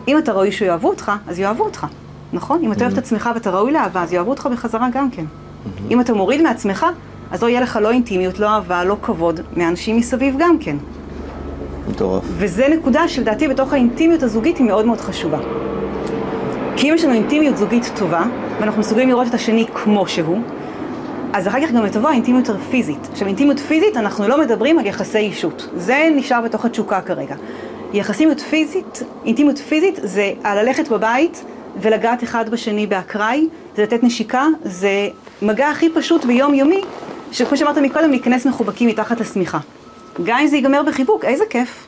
אם 0.09 0.19
אתה 0.19 0.33
ראוי 0.33 0.53
שיאהבו 0.53 0.89
אותך, 0.89 1.13
אז 1.27 1.39
יאהבו 1.39 1.65
אותך, 1.65 1.87
נכון? 2.33 2.65
אם 2.65 2.73
אתה 2.73 2.81
אוהב 2.81 2.93
את 2.93 2.99
עצמך 2.99 3.31
ואתה 3.35 3.51
ראוי 3.51 3.73
לאהבה, 3.73 4.03
אז 4.03 4.13
יאהבו 4.13 4.31
אותך 4.31 4.49
בחזרה 4.53 4.89
גם 4.93 5.11
כן. 5.11 5.25
אם 5.91 6.01
אתה 6.01 6.15
מוריד 6.15 6.43
מעצמך, 6.43 6.87
אז 7.33 7.43
לא 7.43 7.49
יהיה 7.49 7.61
לך 7.61 7.79
לא 7.83 7.91
אינטימיות, 7.91 8.39
לא 8.39 8.47
אהבה, 8.47 8.85
לא 8.85 8.97
כבוד, 9.03 9.41
מאנשים 9.57 9.97
מסביב 9.97 10.35
גם 10.39 10.59
כן. 10.59 10.77
מטורף. 11.89 12.25
וזה 12.27 12.69
נקודה 12.69 13.09
שלדעתי 13.09 13.49
בתוך 13.49 13.73
האינטימיות 13.73 14.23
הזוגית 14.23 14.57
היא 14.57 14.67
מאוד 14.67 14.87
מאוד 14.87 15.01
חשובה. 15.01 15.39
כי 16.77 16.91
אם 16.91 16.95
יש 16.95 17.05
לנו 17.05 17.15
אינטימיות 17.15 17.57
זוגית 17.57 17.91
טובה, 17.97 18.25
ואנחנו 18.61 18.81
מסוגלים 18.81 19.09
לראות 19.09 19.29
את 19.29 19.35
השני 19.35 19.67
כמו 19.75 20.09
שהוא, 20.09 20.39
אז 21.33 21.49
אחר 21.49 21.67
כך 21.67 21.73
גם 21.73 21.89
תבוא 21.89 22.09
האינטימיות 22.09 22.49
הפיזית. 22.49 23.09
עכשיו, 23.13 23.29
אינטימיות 23.29 23.59
פיזית, 23.61 23.97
אנחנו 23.97 24.29
לא 24.29 24.41
מדברים 24.41 24.79
על 24.79 24.87
יחסי 24.87 25.19
אישות. 25.19 25.69
זה 25.77 26.09
נשאר 26.17 26.41
בתוך 26.41 26.65
התשוקה 26.65 27.01
כרגע. 27.01 27.35
יחסיות 27.93 28.41
פיזית, 28.41 29.03
אינטימיות 29.25 29.59
פיזית, 29.59 29.99
זה 30.03 30.33
על 30.45 30.63
ללכת 30.63 30.89
בבית 30.89 31.45
ולגעת 31.81 32.23
אחד 32.23 32.49
בשני 32.49 32.87
באקראי, 32.87 33.49
זה 33.77 33.83
לתת 33.83 34.03
נשיקה, 34.03 34.47
זה 34.65 35.09
מגע 35.43 35.69
הכי 35.69 35.89
פשוט 35.91 36.25
ויומיומי, 36.25 36.81
שכמו 37.33 37.57
שאמרת 37.57 37.79
מקודם, 37.79 38.11
להיכנס 38.11 38.47
מחובקים 38.47 38.89
מתחת 38.89 39.21
לשמיכה. 39.21 39.59
גם 40.23 40.39
אם 40.39 40.47
זה 40.47 40.57
ייגמר 40.57 40.83
בחיבוק, 40.83 41.25
איזה 41.25 41.45
כיף. 41.51 41.87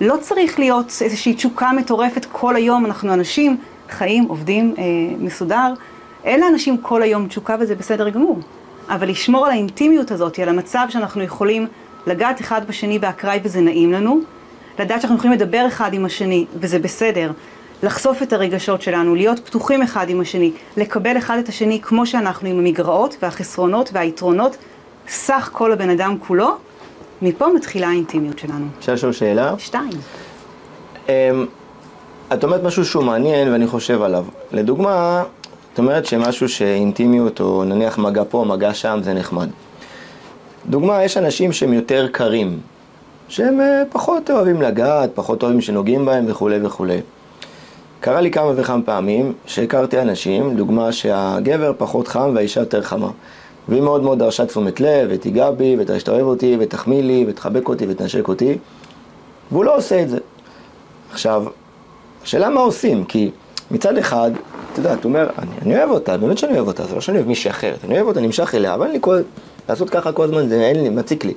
לא 0.00 0.16
צריך 0.20 0.58
להיות 0.58 0.92
איזושהי 1.04 1.34
תשוקה 1.34 1.72
מטורפת 1.72 2.26
כל 2.32 2.56
היום, 2.56 2.86
אנחנו 2.86 3.12
אנשים, 3.12 3.56
חיים, 3.90 4.24
עובדים, 4.24 4.74
אה, 4.78 4.84
מסודר. 5.18 5.74
אין 6.24 6.40
לאנשים 6.40 6.78
כל 6.78 7.02
היום 7.02 7.28
תשוקה 7.28 7.56
וזה 7.60 7.74
בסדר 7.74 8.08
גמור. 8.08 8.38
אבל 8.88 9.08
לשמור 9.08 9.46
על 9.46 9.52
האינטימיות 9.52 10.10
הזאת, 10.10 10.38
על 10.38 10.48
המצב 10.48 10.86
שאנחנו 10.88 11.22
יכולים 11.22 11.66
לגעת 12.06 12.40
אחד 12.40 12.66
בשני 12.68 12.98
באקראי 12.98 13.40
וזה 13.42 13.60
נעים 13.60 13.92
לנו, 13.92 14.20
לדעת 14.78 15.00
שאנחנו 15.00 15.16
יכולים 15.16 15.36
לדבר 15.38 15.64
אחד 15.66 15.94
עם 15.94 16.04
השני 16.04 16.46
וזה 16.54 16.78
בסדר, 16.78 17.32
לחשוף 17.82 18.22
את 18.22 18.32
הרגשות 18.32 18.82
שלנו, 18.82 19.14
להיות 19.14 19.40
פתוחים 19.46 19.82
אחד 19.82 20.10
עם 20.10 20.20
השני, 20.20 20.52
לקבל 20.76 21.18
אחד 21.18 21.38
את 21.38 21.48
השני 21.48 21.80
כמו 21.82 22.06
שאנחנו 22.06 22.48
עם 22.48 22.58
המגרעות 22.58 23.16
והחסרונות 23.22 23.90
והיתרונות, 23.92 24.56
סך 25.08 25.50
כל 25.52 25.72
הבן 25.72 25.90
אדם 25.90 26.16
כולו, 26.26 26.56
מפה 27.22 27.46
מתחילה 27.56 27.88
האינטימיות 27.88 28.38
שלנו. 28.38 28.66
אפשר 28.78 28.92
לשאול 28.92 29.12
שאלה? 29.12 29.54
שתיים. 29.58 29.90
אמ, 31.08 31.12
את 32.32 32.44
אומרת 32.44 32.62
משהו 32.62 32.84
שהוא 32.84 33.04
מעניין 33.04 33.52
ואני 33.52 33.66
חושב 33.66 34.02
עליו. 34.02 34.24
לדוגמה, 34.52 35.22
את 35.74 35.78
אומרת 35.78 36.06
שמשהו 36.06 36.48
שאינטימיות 36.48 37.40
או 37.40 37.64
נניח 37.64 37.98
מגע 37.98 38.22
פה, 38.28 38.44
מגע 38.48 38.74
שם, 38.74 39.00
זה 39.02 39.14
נחמד. 39.14 39.48
דוגמה, 40.66 41.04
יש 41.04 41.16
אנשים 41.16 41.52
שהם 41.52 41.72
יותר 41.72 42.08
קרים, 42.12 42.60
שהם 43.28 43.60
אה, 43.60 43.82
פחות 43.92 44.30
אוהבים 44.30 44.62
לגעת, 44.62 45.10
פחות 45.14 45.42
אוהבים 45.42 45.60
שנוגעים 45.60 46.04
בהם 46.04 46.24
וכולי 46.28 46.58
וכולי. 46.66 47.00
קרה 48.00 48.20
לי 48.20 48.30
כמה 48.30 48.52
וכמה 48.56 48.82
פעמים 48.82 49.32
שהכרתי 49.46 50.00
אנשים, 50.00 50.56
דוגמה 50.56 50.92
שהגבר 50.92 51.72
פחות 51.78 52.08
חם 52.08 52.30
והאישה 52.34 52.60
יותר 52.60 52.82
חמה. 52.82 53.10
והיא 53.68 53.82
מאוד 53.82 54.02
מאוד 54.02 54.18
דרשה 54.18 54.46
תשומת 54.46 54.80
לב, 54.80 55.08
ותיגע 55.10 55.50
בי, 55.50 55.76
ותאהב 55.78 56.26
אותי, 56.26 56.56
ותחמיא 56.60 57.02
לי, 57.02 57.24
ותחבק 57.28 57.68
אותי, 57.68 57.86
ותנשק 57.88 58.28
אותי, 58.28 58.58
והוא 59.52 59.64
לא 59.64 59.76
עושה 59.76 60.02
את 60.02 60.08
זה. 60.08 60.18
עכשיו, 61.12 61.44
השאלה 62.22 62.50
מה 62.50 62.60
עושים, 62.60 63.04
כי 63.04 63.30
מצד 63.70 63.98
אחד, 63.98 64.30
את 64.72 64.78
יודעת, 64.78 65.04
הוא 65.04 65.10
אומר, 65.10 65.30
אני, 65.38 65.50
אני 65.62 65.78
אוהב 65.78 65.90
אותה, 65.90 66.16
באמת 66.16 66.38
שאני 66.38 66.54
אוהב 66.54 66.66
אותה, 66.66 66.86
זה 66.86 66.94
לא 66.94 67.00
שאני 67.00 67.16
אוהב 67.18 67.28
מישהי 67.28 67.50
אחרת, 67.50 67.84
אני 67.84 67.94
אוהב 67.94 68.06
אותה, 68.06 68.20
נמשך 68.20 68.54
אליה, 68.54 68.74
אבל 68.74 68.84
אין 68.84 68.92
לי 68.92 68.98
כל... 69.00 69.20
לעשות 69.68 69.90
ככה 69.90 70.12
כל 70.12 70.24
הזמן, 70.24 70.48
זה 70.48 70.60
אין 70.60 70.82
לי, 70.82 70.88
מציק 70.88 71.24
לי. 71.24 71.34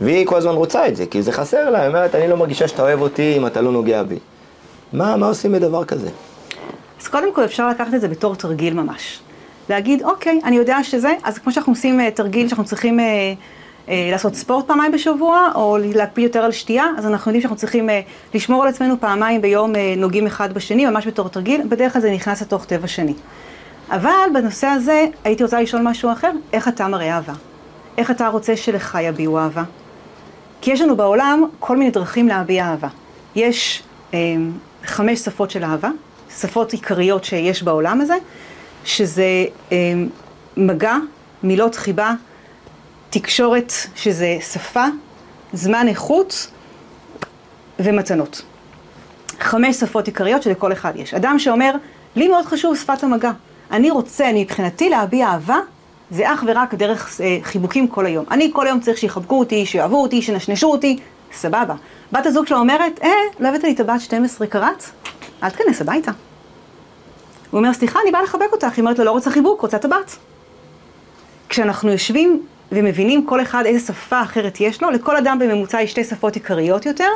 והיא 0.00 0.26
כל 0.26 0.36
הזמן 0.36 0.52
רוצה 0.52 0.88
את 0.88 0.96
זה, 0.96 1.06
כי 1.06 1.22
זה 1.22 1.32
חסר 1.32 1.70
לה, 1.70 1.80
היא 1.80 1.88
אומרת, 1.88 2.14
אני 2.14 2.28
לא 2.28 2.36
מרגישה 2.36 2.68
שאתה 2.68 2.82
אוהב 2.82 3.00
אותי 3.00 3.36
אם 3.36 3.46
אתה 3.46 3.60
לא 3.60 3.72
נוגע 3.72 4.02
בי. 4.02 4.18
מה, 4.92 5.16
מה 5.16 5.28
עושים 5.28 5.52
בדבר 5.52 5.84
כזה? 5.84 6.08
אז 7.00 7.08
קודם 7.08 7.34
כל 7.34 7.44
אפשר 7.44 7.68
לקחת 7.68 7.94
את 7.94 8.00
זה 8.00 8.08
בתור 8.08 8.34
תרגיל 8.34 8.74
ממש. 8.74 9.20
להגיד, 9.68 10.02
אוקיי, 10.02 10.40
אני 10.44 10.56
יודע 10.56 10.82
שזה, 10.82 11.14
אז 11.24 11.38
כמו 11.38 11.52
שאנחנו 11.52 11.72
עושים 11.72 12.00
אה, 12.00 12.10
תרגיל 12.10 12.48
שאנחנו 12.48 12.64
צריכים 12.64 13.00
אה, 13.00 13.04
אה, 13.88 14.08
לעשות 14.10 14.34
ספורט 14.34 14.66
פעמיים 14.66 14.92
בשבוע, 14.92 15.48
או 15.54 15.78
להקפיד 15.94 16.24
יותר 16.24 16.40
על 16.40 16.52
שתייה, 16.52 16.84
אז 16.98 17.06
אנחנו 17.06 17.30
יודעים 17.30 17.40
שאנחנו 17.40 17.56
צריכים 17.56 17.90
אה, 17.90 18.00
לשמור 18.34 18.62
על 18.62 18.68
עצמנו 18.68 19.00
פעמיים 19.00 19.42
ביום 19.42 19.76
אה, 19.76 19.94
נוגעים 19.96 20.26
אחד 20.26 20.54
בשני, 20.54 20.86
ממש 20.86 21.06
בתור 21.06 21.28
תרגיל, 21.28 21.62
בדרך 21.68 21.92
כלל 21.92 22.02
זה 22.02 22.10
נכנס 22.10 22.42
לתוך 22.42 22.64
טבע 22.64 22.86
שני. 22.86 23.14
אבל 23.90 24.28
בנושא 24.34 24.66
הזה 24.66 25.06
הייתי 25.24 25.44
רוצה 25.44 25.60
לשאול 25.60 25.82
משהו 25.82 26.12
אחר, 26.12 26.30
איך 26.52 26.68
אתה 26.68 26.88
מראה 26.88 27.14
אהבה? 27.14 27.32
איך 27.98 28.10
אתה 28.10 28.28
רוצה 28.28 28.56
שלך 28.56 28.98
יביעו 29.02 29.38
אהבה? 29.38 29.62
כי 30.60 30.72
יש 30.72 30.80
לנו 30.80 30.96
בעולם 30.96 31.44
כל 31.58 31.76
מיני 31.76 31.90
דרכים 31.90 32.28
להביע 32.28 32.64
אהבה. 32.64 32.88
יש 33.34 33.82
אה, 34.14 34.18
חמש 34.84 35.18
שפות 35.18 35.50
של 35.50 35.64
אהבה, 35.64 35.90
שפות 36.40 36.72
עיקריות 36.72 37.24
שיש 37.24 37.62
בעולם 37.62 38.00
הזה, 38.00 38.14
שזה 38.86 39.44
אה, 39.72 39.76
מגע, 40.56 40.94
מילות 41.42 41.74
חיבה, 41.74 42.12
תקשורת, 43.10 43.72
שזה 43.94 44.38
שפה, 44.52 44.84
זמן 45.52 45.88
איכות 45.88 46.50
ומתנות. 47.78 48.42
חמש 49.40 49.76
שפות 49.76 50.06
עיקריות 50.06 50.42
שלכל 50.42 50.72
אחד 50.72 50.92
יש. 50.96 51.14
אדם 51.14 51.38
שאומר, 51.38 51.74
לי 52.16 52.28
מאוד 52.28 52.46
חשוב 52.46 52.76
שפת 52.76 53.04
המגע. 53.04 53.30
אני 53.70 53.90
רוצה, 53.90 54.30
אני 54.30 54.42
מבחינתי 54.42 54.90
להביע 54.90 55.26
אהבה, 55.26 55.58
זה 56.10 56.32
אך 56.32 56.44
ורק 56.46 56.74
דרך 56.74 57.20
אה, 57.20 57.38
חיבוקים 57.42 57.88
כל 57.88 58.06
היום. 58.06 58.24
אני 58.30 58.50
כל 58.52 58.66
היום 58.66 58.80
צריך 58.80 58.98
שיחבקו 58.98 59.38
אותי, 59.38 59.66
שיאהבו 59.66 60.02
אותי, 60.02 60.22
שנשנשו 60.22 60.70
אותי, 60.72 60.98
סבבה. 61.32 61.74
בת 62.12 62.26
הזוג 62.26 62.46
שלו 62.46 62.58
אומרת, 62.58 63.00
אה, 63.02 63.10
לא 63.40 63.48
הבאת 63.48 63.62
לי 63.64 63.72
את 63.72 63.80
הבת 63.80 64.00
12 64.00 64.46
קראט? 64.46 64.84
אל 65.42 65.50
תיכנס 65.50 65.80
הביתה. 65.80 66.12
הוא 67.56 67.60
אומר, 67.62 67.72
סליחה, 67.72 67.98
אני 68.02 68.12
באה 68.12 68.22
לחבק 68.22 68.52
אותך. 68.52 68.72
היא 68.76 68.80
אומרת 68.82 68.98
לו, 68.98 69.04
לא 69.04 69.10
רוצה 69.10 69.30
חיבוק, 69.30 69.60
רוצה 69.60 69.78
טבעת. 69.78 70.16
כשאנחנו 71.48 71.90
יושבים 71.90 72.42
ומבינים 72.72 73.26
כל 73.26 73.42
אחד 73.42 73.66
איזה 73.66 73.86
שפה 73.86 74.22
אחרת 74.22 74.60
יש 74.60 74.82
לו, 74.82 74.90
לכל 74.90 75.16
אדם 75.16 75.38
בממוצע 75.38 75.82
יש 75.82 75.90
שתי 75.90 76.04
שפות 76.04 76.34
עיקריות 76.34 76.86
יותר, 76.86 77.08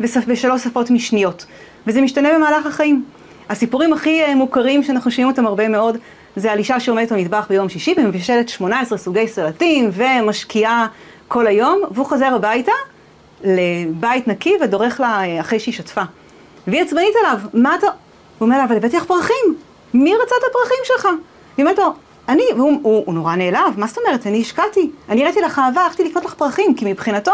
ושלוש 0.00 0.64
שפות 0.64 0.90
משניות. 0.90 1.46
וזה 1.86 2.00
משתנה 2.00 2.28
במהלך 2.34 2.66
החיים. 2.66 3.04
הסיפורים 3.48 3.92
הכי 3.92 4.22
אה, 4.22 4.34
מוכרים 4.34 4.82
שאנחנו 4.82 5.10
שומעים 5.10 5.28
אותם 5.28 5.46
הרבה 5.46 5.68
מאוד, 5.68 5.96
זה 6.36 6.52
על 6.52 6.58
אישה 6.58 6.80
שעומדת 6.80 7.12
במטבח 7.12 7.46
ביום 7.48 7.68
שישי 7.68 7.94
ומבשלת 7.96 8.48
18 8.48 8.98
סוגי 8.98 9.28
סרטים 9.28 9.90
ומשקיעה 9.92 10.86
כל 11.28 11.46
היום, 11.46 11.80
והוא 11.90 12.06
חוזר 12.06 12.34
הביתה 12.34 12.72
לבית 13.44 14.28
נקי 14.28 14.54
ודורך 14.62 15.00
לה 15.00 15.20
אה, 15.24 15.40
אחרי 15.40 15.60
שהיא 15.60 15.74
שטפה. 15.74 16.02
והיא 16.66 16.82
עצבנית 16.82 17.14
עליו, 17.20 17.38
מה 17.54 17.74
אתה... 17.74 17.86
הוא 17.86 18.46
אומר 18.46 18.58
לה, 18.58 18.64
אבל 18.64 18.76
הבאתי 18.76 18.96
לך 18.96 19.04
פרחים, 19.04 19.67
מי 19.94 20.14
רצה 20.14 20.34
את 20.38 20.44
הפרחים 20.50 20.78
שלך? 20.84 21.08
היא 21.56 21.64
אומרת 21.64 21.78
לו, 21.78 21.92
אני, 22.28 22.42
והוא 22.56 22.80
הוא, 22.82 23.02
הוא 23.06 23.14
נורא 23.14 23.34
נעלב, 23.34 23.74
מה 23.76 23.86
זאת 23.86 23.98
אומרת? 23.98 24.26
אני 24.26 24.40
השקעתי, 24.40 24.90
אני 25.08 25.22
הראיתי 25.22 25.40
לך 25.40 25.58
אהבה, 25.58 25.80
הלכתי 25.80 26.04
לקנות 26.04 26.24
לך 26.24 26.34
פרחים, 26.34 26.74
כי 26.74 26.92
מבחינתו, 26.92 27.32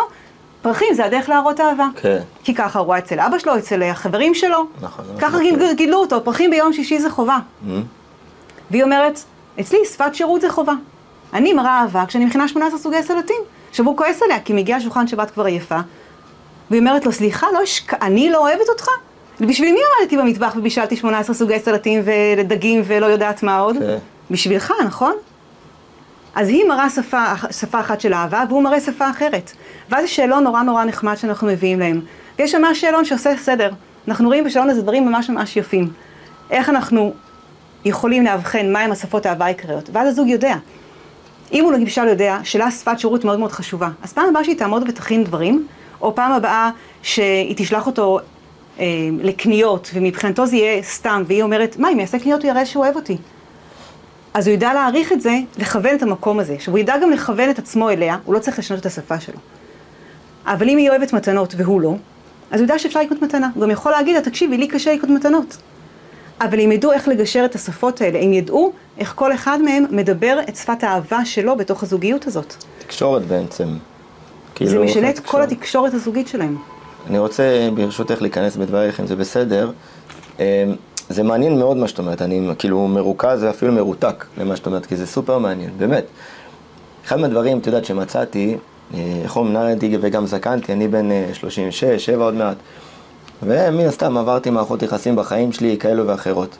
פרחים 0.62 0.94
זה 0.94 1.04
הדרך 1.04 1.28
להראות 1.28 1.60
אהבה. 1.60 1.88
כן. 1.96 2.18
כי 2.44 2.54
ככה 2.54 2.78
הוא 2.78 2.86
רואה 2.86 2.98
אצל 2.98 3.20
אבא 3.20 3.38
שלו, 3.38 3.58
אצל 3.58 3.82
החברים 3.82 4.34
שלו. 4.34 4.64
נכון, 4.80 5.04
ככה 5.18 5.38
נכון. 5.38 5.74
גידלו 5.76 5.98
אותו, 5.98 6.24
פרחים 6.24 6.50
ביום 6.50 6.72
שישי 6.72 6.98
זה 6.98 7.10
חובה. 7.10 7.38
Mm-hmm. 7.38 7.70
והיא 8.70 8.84
אומרת, 8.84 9.20
אצלי 9.60 9.78
שפת 9.84 10.14
שירות 10.14 10.40
זה 10.40 10.50
חובה. 10.50 10.72
אני 11.32 11.52
מראה 11.52 11.80
אהבה 11.80 12.06
כשאני 12.06 12.24
מכינה 12.24 12.48
18 12.48 12.78
סוגי 12.78 13.02
סלטים. 13.02 13.42
עכשיו 13.70 13.86
הוא 13.86 13.96
כועס 13.96 14.22
עליה, 14.22 14.40
כי 14.40 14.52
מגיעה 14.52 14.78
לשולחן 14.78 15.06
שבת 15.06 15.30
כבר 15.30 15.44
עייפה. 15.44 15.78
והיא 16.70 16.80
אומרת 16.80 17.06
לו, 17.06 17.12
סליחה, 17.12 17.46
לא 17.52 17.58
השק... 17.62 17.94
אני 17.94 18.30
לא 18.30 18.38
אוהבת 18.38 18.68
אותך? 18.68 18.86
בשביל 19.40 19.72
מי 19.74 19.80
עמדתי 20.00 20.16
במטבח 20.16 20.54
ובישלתי 20.56 20.96
18 20.96 21.34
סוגי 21.34 21.58
סלטים 21.58 22.02
ודגים 22.38 22.82
ולא 22.84 23.06
יודעת 23.06 23.42
מה 23.42 23.58
עוד? 23.58 23.76
כן. 23.78 23.98
בשבילך, 24.30 24.72
נכון? 24.86 25.12
אז 26.34 26.48
היא 26.48 26.64
מראה 26.68 26.90
שפה, 26.90 27.24
שפה 27.50 27.80
אחת 27.80 28.00
של 28.00 28.14
אהבה, 28.14 28.44
והוא 28.48 28.62
מראה 28.62 28.80
שפה 28.80 29.10
אחרת. 29.10 29.52
ואז 29.90 30.02
זה 30.02 30.08
שאלון 30.08 30.44
נורא 30.44 30.62
נורא 30.62 30.84
נחמד 30.84 31.14
שאנחנו 31.14 31.46
מביאים 31.46 31.80
להם. 31.80 32.00
ויש 32.38 32.52
שם 32.52 32.62
ממש 32.62 32.80
שאלון 32.80 33.04
שעושה 33.04 33.36
סדר. 33.36 33.70
אנחנו 34.08 34.28
רואים 34.28 34.44
בשאלון 34.44 34.70
הזה 34.70 34.82
דברים 34.82 35.06
ממש 35.06 35.30
ממש 35.30 35.56
יפים. 35.56 35.90
איך 36.50 36.68
אנחנו 36.68 37.14
יכולים 37.84 38.24
לאבחן 38.24 38.72
מהם 38.72 38.92
השפות 38.92 39.26
האהבה 39.26 39.44
העיקריות. 39.44 39.90
ואז 39.92 40.08
הזוג 40.08 40.28
יודע. 40.28 40.56
אם 41.52 41.64
הוא 41.64 41.72
למשל 41.72 42.08
יודע 42.08 42.38
שלה 42.44 42.70
שפת 42.70 42.98
שירות 42.98 43.24
מאוד 43.24 43.38
מאוד 43.38 43.52
חשובה, 43.52 43.88
אז 44.02 44.12
פעם 44.12 44.28
הבאה 44.28 44.44
שהיא 44.44 44.56
תעמוד 44.56 44.88
ותכין 44.88 45.24
דברים, 45.24 45.66
או 46.00 46.14
פעם 46.14 46.32
הבאה 46.32 46.70
שהיא 47.02 47.54
תשלח 47.56 47.86
אותו 47.86 48.20
לקניות, 49.22 49.90
ומבחינתו 49.94 50.46
זה 50.46 50.56
יהיה 50.56 50.82
סתם, 50.82 51.22
והיא 51.26 51.42
אומרת, 51.42 51.76
מה, 51.78 51.90
אם 51.92 52.00
יעשה 52.00 52.18
קניות 52.18 52.42
הוא 52.42 52.50
יראה 52.50 52.66
שהוא 52.66 52.84
אוהב 52.84 52.96
אותי. 52.96 53.16
אז 54.34 54.46
הוא 54.46 54.54
ידע 54.54 54.74
להעריך 54.74 55.12
את 55.12 55.20
זה, 55.20 55.38
לכוון 55.58 55.96
את 55.96 56.02
המקום 56.02 56.38
הזה. 56.38 56.52
עכשיו, 56.52 56.74
הוא 56.74 56.78
ידע 56.78 56.98
גם 57.02 57.10
לכוון 57.10 57.50
את 57.50 57.58
עצמו 57.58 57.90
אליה, 57.90 58.16
הוא 58.24 58.34
לא 58.34 58.38
צריך 58.38 58.58
לשנות 58.58 58.80
את 58.80 58.86
השפה 58.86 59.20
שלו. 59.20 59.38
אבל 60.46 60.68
אם 60.68 60.76
היא 60.76 60.90
אוהבת 60.90 61.12
מתנות 61.12 61.54
והוא 61.56 61.80
לא, 61.80 61.94
אז 62.50 62.60
הוא 62.60 62.64
ידע 62.64 62.78
שאפשר 62.78 63.00
לקנות 63.00 63.22
מתנה. 63.22 63.50
הוא 63.54 63.62
גם 63.62 63.70
יכול 63.70 63.92
להגיד 63.92 64.14
לה, 64.14 64.20
תקשיבי, 64.20 64.56
לי 64.56 64.68
קשה 64.68 64.94
לקנות 64.94 65.10
מתנות. 65.10 65.56
אבל 66.40 66.60
הם 66.60 66.72
ידעו 66.72 66.92
איך 66.92 67.08
לגשר 67.08 67.44
את 67.44 67.54
השפות 67.54 68.00
האלה, 68.00 68.18
הם 68.22 68.32
ידעו 68.32 68.72
איך 68.98 69.12
כל 69.16 69.34
אחד 69.34 69.58
מהם 69.62 69.84
מדבר 69.90 70.38
את 70.48 70.56
שפת 70.56 70.84
האהבה 70.84 71.24
שלו 71.24 71.56
בתוך 71.56 71.82
הזוגיות 71.82 72.26
הזאת. 72.26 72.54
תקשורת 72.78 73.26
בעצם. 73.26 73.68
זה 73.68 73.78
כאילו, 74.54 74.84
משנה 74.84 75.10
את 75.10 75.18
כל 75.18 75.22
תקשורת. 75.22 75.52
התקשורת 75.52 75.94
הזוגית 75.94 76.28
שלהם. 76.28 76.56
אני 77.06 77.18
רוצה 77.18 77.68
ברשותך 77.74 78.22
להיכנס 78.22 78.56
בדברייך 78.56 79.00
אם 79.00 79.06
זה 79.06 79.16
בסדר. 79.16 79.70
אה, 80.40 80.64
זה 81.08 81.22
מעניין 81.22 81.58
מאוד 81.58 81.76
מה 81.76 81.88
שאת 81.88 81.98
אומרת, 81.98 82.22
אני 82.22 82.48
כאילו 82.58 82.88
מרוכז 82.88 83.42
ואפילו 83.42 83.72
מרותק 83.72 84.24
למה 84.38 84.56
שאת 84.56 84.66
אומרת, 84.66 84.86
כי 84.86 84.96
זה 84.96 85.06
סופר 85.06 85.38
מעניין, 85.38 85.70
באמת. 85.78 86.04
אחד 87.06 87.20
מהדברים, 87.20 87.58
את 87.58 87.66
יודעת, 87.66 87.84
שמצאתי, 87.84 88.56
אה, 88.94 89.20
איך 89.22 89.36
אומרים, 89.36 89.52
נערתי 89.52 89.98
וגם 90.00 90.26
זקנתי, 90.26 90.72
אני 90.72 90.88
בן 90.88 91.12
אה, 91.12 91.26
36, 91.32 91.84
7 92.04 92.24
עוד 92.24 92.34
מעט, 92.34 92.56
ומן 93.42 93.86
הסתם 93.86 94.16
עברתי 94.16 94.50
מערכות 94.50 94.82
יחסים 94.82 95.16
בחיים 95.16 95.52
שלי, 95.52 95.76
כאלו 95.78 96.06
ואחרות. 96.06 96.56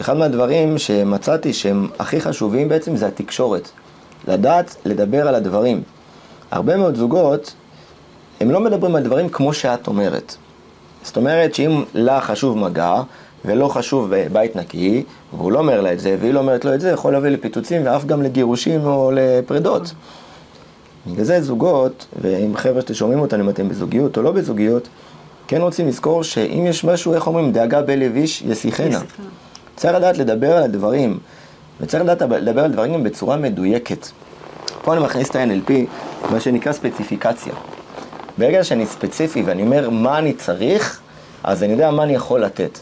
אחד 0.00 0.16
מהדברים 0.16 0.78
שמצאתי 0.78 1.52
שהם 1.52 1.88
הכי 1.98 2.20
חשובים 2.20 2.68
בעצם 2.68 2.96
זה 2.96 3.06
התקשורת. 3.06 3.68
לדעת 4.28 4.76
לדבר 4.84 5.28
על 5.28 5.34
הדברים. 5.34 5.82
הרבה 6.50 6.76
מאוד 6.76 6.96
זוגות, 6.96 7.54
הם 8.40 8.50
לא 8.50 8.60
מדברים 8.60 8.96
על 8.96 9.02
דברים 9.02 9.28
כמו 9.28 9.52
שאת 9.52 9.86
אומרת. 9.86 10.36
זאת 11.02 11.16
אומרת 11.16 11.54
שאם 11.54 11.84
לה 11.94 12.20
חשוב 12.20 12.58
מגע 12.58 13.02
ולא 13.44 13.68
חשוב 13.68 14.12
בית 14.32 14.56
נקי, 14.56 15.02
והוא 15.36 15.52
לא 15.52 15.58
אומר 15.58 15.80
לה 15.80 15.92
את 15.92 16.00
זה, 16.00 16.16
והיא 16.20 16.32
לא 16.32 16.40
אומרת 16.40 16.64
לו 16.64 16.74
את 16.74 16.80
זה, 16.80 16.90
יכול 16.90 17.12
להביא 17.12 17.30
לפיצוצים 17.30 17.82
ואף 17.84 18.04
גם 18.04 18.22
לגירושים 18.22 18.86
או 18.86 19.12
לפרדות. 19.14 19.94
בגלל 21.06 21.24
זה 21.24 21.42
זוגות, 21.42 22.06
ואם 22.22 22.56
חבר'ה 22.56 22.82
ששומעים 22.88 23.20
אותנו, 23.20 23.44
אם 23.44 23.48
אתם 23.48 23.68
בזוגיות 23.68 24.16
או 24.16 24.22
לא 24.22 24.32
בזוגיות, 24.32 24.88
כן 25.48 25.60
רוצים 25.60 25.88
לזכור 25.88 26.24
שאם 26.24 26.64
יש 26.66 26.84
משהו, 26.84 27.14
איך 27.14 27.26
אומרים, 27.26 27.52
דאגה 27.52 27.82
בלב 27.82 28.16
איש. 28.16 28.42
ישיחנה. 28.42 29.00
צריך 29.76 29.94
לדעת 29.94 30.18
לדבר 30.18 30.56
על 30.56 30.62
הדברים, 30.62 31.18
וצריך 31.80 32.02
לדעת 32.02 32.22
לדבר 32.22 32.64
על 32.64 32.72
דברים 32.72 32.92
גם 32.92 33.02
בצורה 33.02 33.36
מדויקת. 33.36 34.08
פה 34.82 34.92
אני 34.92 35.04
מכניס 35.04 35.30
את 35.30 35.36
ה-NLP, 35.36 35.72
מה 36.30 36.40
שנקרא 36.40 36.72
ספציפיקציה. 36.72 37.52
ברגע 38.38 38.64
שאני 38.64 38.86
ספציפי 38.86 39.42
ואני 39.42 39.62
אומר 39.62 39.90
מה 39.90 40.18
אני 40.18 40.32
צריך, 40.32 41.00
אז 41.44 41.62
אני 41.62 41.72
יודע 41.72 41.90
מה 41.90 42.02
אני 42.02 42.14
יכול 42.14 42.44
לתת. 42.44 42.78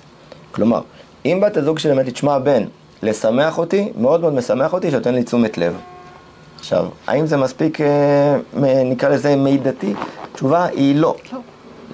כלומר, 0.53 0.81
אם 1.25 1.41
בת 1.43 1.57
הזוג 1.57 1.79
שלי 1.79 1.93
אומרת 1.93 2.07
לי, 2.07 2.13
תשמע 2.13 2.39
בן, 2.39 2.65
לשמח 3.03 3.59
אותי, 3.59 3.93
מאוד 3.97 4.21
מאוד 4.21 4.35
משמח 4.35 4.73
אותי 4.73 4.91
שנותן 4.91 5.15
לי 5.15 5.25
תשומת 5.25 5.59
לב. 5.59 5.77
עכשיו, 6.59 6.87
האם 7.07 7.27
זה 7.27 7.37
מספיק, 7.37 7.81
אה, 7.81 8.37
נקרא 8.85 9.09
לזה 9.09 9.37
מידתי? 9.37 9.95
התשובה 10.33 10.65
היא 10.65 10.97
לא. 10.97 11.17
לא. 11.33 11.39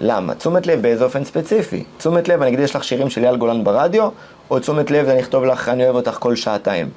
למה? 0.00 0.35
תשומת 0.35 0.67
לב 0.67 0.83
באיזה 0.83 1.05
אופן 1.05 1.25
ספציפי. 1.25 1.85
תשומת 1.99 2.29
לב, 2.29 2.43
אני 2.43 2.49
אגיד, 2.49 2.61
יש 2.61 2.76
לך 2.76 2.85
שירים 2.85 3.11
של 3.11 3.25
אייל 3.25 3.37
גולן 3.37 3.64
ברדיו, 3.64 4.09
או 4.50 4.59
תשומת 4.59 4.90
לב, 4.90 5.09
אני 5.09 5.21
אכתוב 5.21 5.45
לך, 5.45 5.69
אני 5.69 5.85
אוהב 5.85 5.97
אותך 5.97 6.17
כל 6.21 6.37
שעתיים. 6.37 6.88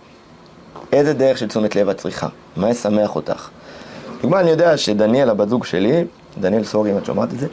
איזה 0.94 1.14
דרך 1.14 1.38
של 1.38 1.48
תשומת 1.48 1.76
לב 1.76 1.90
את 1.90 1.98
צריכה? 1.98 2.28
מה 2.58 2.70
ישמח 2.70 3.16
אותך? 3.16 3.50
דוגמה, 4.22 4.40
אני 4.40 4.50
יודע 4.50 4.78
שדניאל, 4.78 5.30
הבת 5.30 5.50
זוג 5.50 5.66
שלי, 5.66 6.06
דניאל 6.42 6.64
סורי, 6.64 6.92
אם 6.92 6.98
את 6.98 7.06
שומעת 7.06 7.34
את 7.34 7.40
זה, 7.40 7.48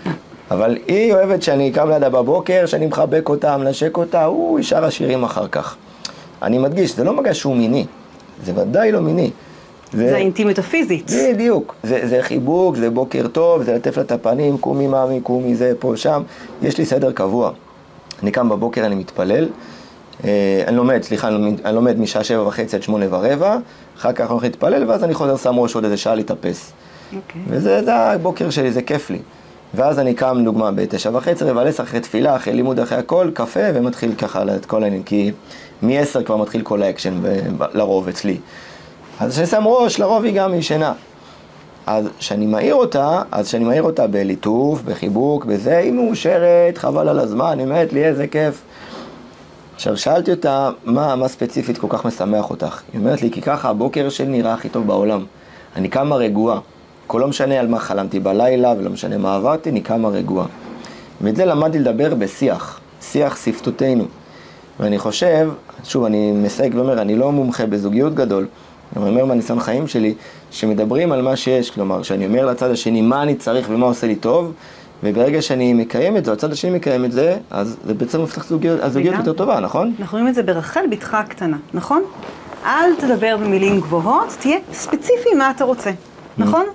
אבל 0.50 0.78
היא 0.88 1.12
אוהבת 1.12 1.42
שאני 1.42 1.72
קם 1.72 1.90
לידה 1.90 2.08
בבוקר, 2.08 2.66
שאני 2.66 2.86
מחבק 2.86 3.28
אותה, 3.28 3.56
מנשק 3.56 3.96
אותה, 3.96 4.24
הוא 4.24 4.60
ישר 4.60 4.84
השירים 4.84 5.24
אחר 5.24 5.48
כך. 5.48 5.76
אני 6.42 6.58
מדגיש, 6.58 6.96
זה 6.96 7.04
לא 7.04 7.12
מגע 7.12 7.34
שהוא 7.34 7.56
מיני, 7.56 7.86
זה 8.44 8.52
ודאי 8.56 8.92
לא 8.92 9.00
מיני. 9.00 9.30
זה 9.92 10.14
האינטימיות 10.14 10.58
הפיזית. 10.58 11.10
בדיוק. 11.10 11.74
זה, 11.82 12.08
זה 12.08 12.22
חיבוק, 12.22 12.76
זה 12.76 12.90
בוקר 12.90 13.26
טוב, 13.28 13.62
זה 13.62 13.74
לטף 13.74 13.96
לה 13.96 14.02
את 14.02 14.12
הפנים, 14.12 14.58
קומי 14.58 14.86
מאמי, 14.86 15.20
קומי 15.20 15.54
זה, 15.54 15.72
פה, 15.78 15.92
שם. 15.96 16.22
יש 16.62 16.78
לי 16.78 16.86
סדר 16.86 17.12
קבוע. 17.12 17.50
אני 18.22 18.30
קם 18.30 18.48
בבוקר, 18.48 18.86
אני 18.86 18.94
מתפלל. 18.94 19.48
אה, 20.24 20.64
אני 20.66 20.76
לומד, 20.76 21.02
סליחה, 21.02 21.28
אני 21.28 21.56
אני 21.64 21.74
לומד 21.74 22.00
משעה 22.00 22.24
שבע 22.24 22.42
וחצי 22.42 22.76
עד 22.76 22.82
שמונה 22.82 23.06
ורבע, 23.10 23.56
אחר 23.98 24.12
כך 24.12 24.20
אני 24.20 24.30
הולך 24.30 24.42
להתפלל, 24.42 24.90
ואז 24.90 25.04
אני 25.04 25.14
חוזר 25.14 25.36
שם 25.36 25.58
ראש 25.58 25.74
עוד 25.74 25.84
איזה 25.84 25.96
שעה 25.96 26.14
להתאפס. 26.14 26.72
אוקיי. 27.16 27.42
וזה 27.48 27.84
זה 27.84 27.96
הבוקר 27.96 28.50
שלי, 28.50 28.72
זה 28.72 28.82
כיף 28.82 29.10
לי. 29.10 29.18
ואז 29.74 29.98
אני 29.98 30.14
קם, 30.14 30.40
דוגמה, 30.44 30.70
בתשע 30.70 31.10
וחצי, 31.12 31.44
רבע 31.44 31.64
לעשר, 31.64 31.82
אחרי 31.82 32.00
תפילה, 32.00 32.36
אחרי 32.36 32.54
לימוד, 32.54 32.80
אחרי 32.80 32.98
הכל, 32.98 33.30
קפה, 33.34 33.60
ומתחיל 33.74 34.14
ככה 34.14 34.42
את 34.56 34.66
כל 34.66 34.82
העניין, 34.82 35.02
כי 35.02 35.32
מ-10 35.82 36.22
כבר 36.24 36.36
מתחיל 36.36 36.62
כל 36.62 36.82
האקשן, 36.82 37.14
ב- 37.22 37.64
לרוב 37.74 38.08
אצלי. 38.08 38.36
אז 39.20 39.32
כשאני 39.32 39.46
שם 39.46 39.62
ראש, 39.66 39.98
לרוב 39.98 40.24
היא 40.24 40.34
גם 40.34 40.54
ישנה. 40.54 40.92
אז 41.86 42.08
כשאני 42.18 42.46
מעיר 42.46 42.74
אותה, 42.74 43.22
אז 43.32 43.46
כשאני 43.46 43.64
מעיר 43.64 43.82
אותה 43.82 44.06
בליטוף, 44.06 44.82
בחיבוק, 44.82 45.44
בזה, 45.44 45.76
היא 45.78 45.92
מאושרת, 45.92 46.78
חבל 46.78 47.08
על 47.08 47.18
הזמן, 47.18 47.58
היא 47.58 47.66
אומרת 47.66 47.92
לי, 47.92 48.04
איזה 48.04 48.26
כיף. 48.26 48.62
עכשיו, 49.74 49.96
שאלתי 49.96 50.30
אותה, 50.30 50.70
מה, 50.84 51.16
מה 51.16 51.28
ספציפית 51.28 51.78
כל 51.78 51.86
כך 51.90 52.04
משמח 52.04 52.50
אותך? 52.50 52.80
היא 52.92 53.00
אומרת 53.00 53.22
לי, 53.22 53.30
כי 53.30 53.42
ככה 53.42 53.68
הבוקר 53.68 54.08
שלי 54.08 54.26
נראה 54.26 54.54
הכי 54.54 54.68
טוב 54.68 54.86
בעולם. 54.86 55.24
אני 55.76 55.88
קמה 55.88 56.16
רגועה. 56.16 56.58
כל 57.10 57.18
לא 57.18 57.28
משנה 57.28 57.60
על 57.60 57.68
מה 57.68 57.78
חלמתי 57.78 58.20
בלילה, 58.20 58.74
ולא 58.78 58.90
משנה 58.90 59.18
מה 59.18 59.36
עברתי, 59.36 59.70
אני 59.70 59.80
קמה 59.80 60.08
רגועה. 60.08 60.46
ואת 61.20 61.36
זה 61.36 61.44
למדתי 61.44 61.78
לדבר 61.78 62.14
בשיח, 62.14 62.80
שיח 63.00 63.36
שפתותינו. 63.44 64.04
ואני 64.80 64.98
חושב, 64.98 65.50
שוב, 65.84 66.04
אני 66.04 66.32
מסייג 66.32 66.74
ואומר, 66.74 67.02
אני 67.02 67.16
לא 67.16 67.32
מומחה 67.32 67.66
בזוגיות 67.66 68.14
גדול, 68.14 68.46
אני 68.96 69.08
אומר 69.08 69.24
מהניסיון 69.24 69.60
חיים 69.60 69.86
שלי, 69.86 70.14
שמדברים 70.50 71.12
על 71.12 71.22
מה 71.22 71.36
שיש, 71.36 71.70
כלומר, 71.70 72.02
שאני 72.02 72.26
אומר 72.26 72.46
לצד 72.46 72.70
השני 72.70 73.02
מה 73.02 73.22
אני 73.22 73.34
צריך 73.34 73.68
ומה 73.70 73.86
עושה 73.86 74.06
לי 74.06 74.16
טוב, 74.16 74.52
וברגע 75.02 75.42
שאני 75.42 75.72
מקיים 75.72 76.16
את 76.16 76.24
זה, 76.24 76.32
הצד 76.32 76.52
השני 76.52 76.70
מקיים 76.70 77.04
את 77.04 77.12
זה, 77.12 77.36
אז 77.50 77.76
זה 77.84 77.94
בעצם 77.94 78.22
מפתח 78.22 78.46
זוגיות, 78.46 78.80
הזוגיות. 78.80 79.14
יותר 79.14 79.32
טובה, 79.32 79.60
נכון? 79.60 79.94
אנחנו 80.00 80.18
רואים 80.18 80.28
את 80.28 80.34
זה 80.34 80.42
ברחל 80.42 80.84
בתך 80.90 81.14
הקטנה, 81.14 81.56
נכון? 81.74 82.02
אל 82.64 82.96
תדבר 82.98 83.36
במילים 83.36 83.80
גבוהות, 83.80 84.36
תהיה 84.40 84.58
ספציפי 84.72 85.34
מה 85.38 85.50
אתה 85.50 85.64
רוצה, 85.64 85.90
נכון? 86.38 86.66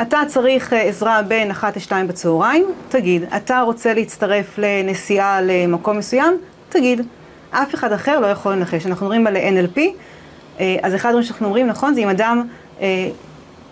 אתה 0.00 0.18
צריך 0.26 0.72
אה, 0.72 0.82
עזרה 0.82 1.22
בין 1.22 1.50
אחת 1.50 1.76
לשתיים 1.76 2.08
בצהריים, 2.08 2.64
תגיד. 2.88 3.24
אתה 3.36 3.60
רוצה 3.60 3.94
להצטרף 3.94 4.58
לנסיעה 4.58 5.40
למקום 5.42 5.98
מסוים, 5.98 6.38
תגיד. 6.68 7.00
אף 7.50 7.74
אחד 7.74 7.92
אחר 7.92 8.20
לא 8.20 8.26
יכול 8.26 8.52
לנחש. 8.52 8.86
אנחנו 8.86 9.06
מדברים 9.06 9.26
על 9.26 9.36
NLP, 9.36 9.78
אה, 10.60 10.76
אז 10.82 10.94
אחד 10.94 11.08
הדברים 11.08 11.24
שאנחנו 11.24 11.46
אומרים, 11.46 11.66
נכון, 11.66 11.94
זה 11.94 12.00
אם 12.00 12.08
אדם 12.08 12.42
אה, 12.80 13.08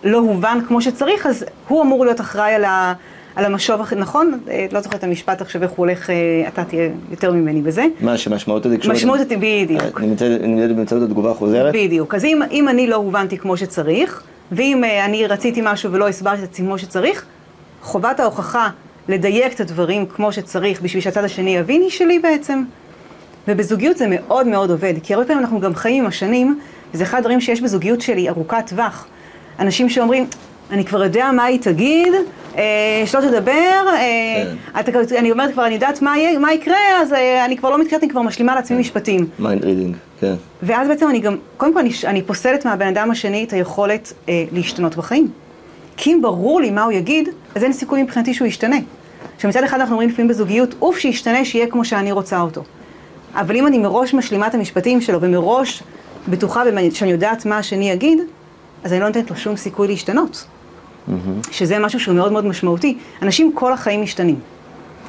לא 0.03 0.17
הובן 0.17 0.59
כמו 0.67 0.81
שצריך, 0.81 1.25
אז 1.25 1.45
הוא 1.67 1.81
אמור 1.81 2.05
להיות 2.05 2.21
אחראי 2.21 2.53
על, 2.53 2.63
ה, 2.63 2.93
על 3.35 3.45
המשוב, 3.45 3.93
נכון? 3.97 4.39
לא 4.71 4.81
זוכרת 4.81 4.99
את 4.99 5.03
המשפט 5.03 5.41
עכשיו 5.41 5.63
איך 5.63 5.71
הוא 5.71 5.77
הולך, 5.77 6.09
אתה 6.47 6.63
תהיה 6.63 6.89
יותר 7.11 7.31
ממני 7.31 7.61
בזה. 7.61 7.85
מה 8.01 8.17
שמשמעות 8.17 8.65
התקשורת... 8.65 8.95
משמעות 8.95 9.19
בדיוק. 9.39 10.01
נמצאת 10.01 10.41
נמצאת 10.41 10.75
באמצעות 10.75 11.03
התגובה 11.03 11.31
החוזרת? 11.31 11.73
בדיוק. 11.73 12.15
אז 12.15 12.25
אם, 12.25 12.41
אם 12.51 12.69
אני 12.69 12.87
לא 12.87 12.95
הובנתי 12.95 13.37
כמו 13.37 13.57
שצריך, 13.57 14.23
ואם 14.51 14.83
uh, 14.83 15.05
אני 15.05 15.27
רציתי 15.27 15.61
משהו 15.63 15.91
ולא 15.91 16.07
הסברתי 16.07 16.43
את 16.43 16.49
עצמי 16.49 16.67
כמו 16.67 16.77
שצריך, 16.77 17.25
חובת 17.81 18.19
ההוכחה 18.19 18.69
לדייק 19.07 19.53
את 19.53 19.59
הדברים 19.59 20.05
כמו 20.05 20.31
שצריך 20.31 20.81
בשביל 20.81 21.01
שהצד 21.01 21.23
השני 21.23 21.55
יבין 21.55 21.81
היא 21.81 21.89
שלי 21.89 22.19
בעצם. 22.19 22.63
ובזוגיות 23.47 23.97
זה 23.97 24.05
מאוד 24.09 24.47
מאוד 24.47 24.71
עובד, 24.71 24.93
כי 25.03 25.13
הרבה 25.13 25.25
פעמים 25.25 25.43
אנחנו 25.43 25.59
גם 25.59 25.75
חיים 25.75 26.03
עם 26.03 26.09
השנים, 26.09 26.59
וזה 26.93 27.03
אחד 27.03 27.17
הדברים 27.17 27.41
שיש 27.41 27.61
בזוגיות 27.61 28.01
שלי, 28.01 28.29
ארוכת 28.29 28.63
טווח. 28.67 29.07
אנשים 29.59 29.89
שאומרים, 29.89 30.27
אני 30.71 30.85
כבר 30.85 31.03
יודע 31.03 31.31
מה 31.31 31.43
היא 31.43 31.59
תגיד, 31.61 32.13
אה, 32.57 33.03
שלא 33.05 33.21
תדבר, 33.21 33.85
אה, 33.87 34.53
אתה, 34.79 34.91
אני 35.17 35.31
אומרת 35.31 35.53
כבר, 35.53 35.65
אני 35.65 35.73
יודעת 35.73 36.01
מה, 36.01 36.17
יהיה, 36.17 36.39
מה 36.39 36.53
יקרה, 36.53 37.01
אז 37.01 37.13
אה, 37.13 37.45
אני 37.45 37.57
כבר 37.57 37.69
לא 37.69 37.81
מתקראת, 37.81 38.03
אני 38.03 38.09
כבר 38.09 38.21
משלימה 38.21 38.55
לעצמי 38.55 38.77
משפטים. 38.77 39.27
mind 39.39 39.65
reading, 39.65 39.95
כן. 40.19 40.33
ואז 40.63 40.87
בעצם 40.87 41.09
אני 41.09 41.19
גם, 41.19 41.37
קודם 41.57 41.73
כל 41.73 41.79
אני, 41.79 41.89
אני 42.03 42.21
פוסלת 42.21 42.65
מהבן 42.65 42.87
אדם 42.87 43.11
השני 43.11 43.43
את 43.43 43.53
היכולת 43.53 44.13
אה, 44.29 44.43
להשתנות 44.51 44.95
בחיים. 44.95 45.31
כי 45.97 46.13
אם 46.13 46.19
ברור 46.21 46.61
לי 46.61 46.71
מה 46.71 46.83
הוא 46.83 46.91
יגיד, 46.91 47.29
אז 47.55 47.63
אין 47.63 47.73
סיכוי 47.73 48.03
מבחינתי 48.03 48.33
שהוא 48.33 48.47
ישתנה. 48.47 48.77
שמצד 49.37 49.63
אחד 49.63 49.79
אנחנו 49.79 49.93
אומרים 49.93 50.09
לפעמים 50.09 50.27
בזוגיות, 50.27 50.75
אוף 50.81 50.97
שישתנה, 50.97 51.45
שיהיה 51.45 51.67
כמו 51.67 51.85
שאני 51.85 52.11
רוצה 52.11 52.41
אותו. 52.41 52.63
אבל 53.35 53.55
אם 53.55 53.67
אני 53.67 53.77
מראש 53.77 54.13
משלימה 54.13 54.47
את 54.47 54.55
המשפטים 54.55 55.01
שלו 55.01 55.21
ומראש 55.21 55.83
בטוחה 56.29 56.63
שאני 56.93 57.11
יודעת 57.11 57.45
מה 57.45 57.57
השני 57.57 57.91
יגיד, 57.91 58.19
אז 58.83 58.93
אני 58.93 58.99
לא 58.99 59.07
נותנת 59.07 59.29
לו 59.29 59.37
שום 59.37 59.55
סיכוי 59.55 59.87
להשתנות. 59.87 60.45
שזה 61.51 61.79
משהו 61.79 61.99
שהוא 61.99 62.15
מאוד 62.15 62.31
מאוד 62.31 62.45
משמעותי. 62.45 62.97
אנשים 63.21 63.51
כל 63.53 63.73
החיים 63.73 64.01
משתנים. 64.01 64.39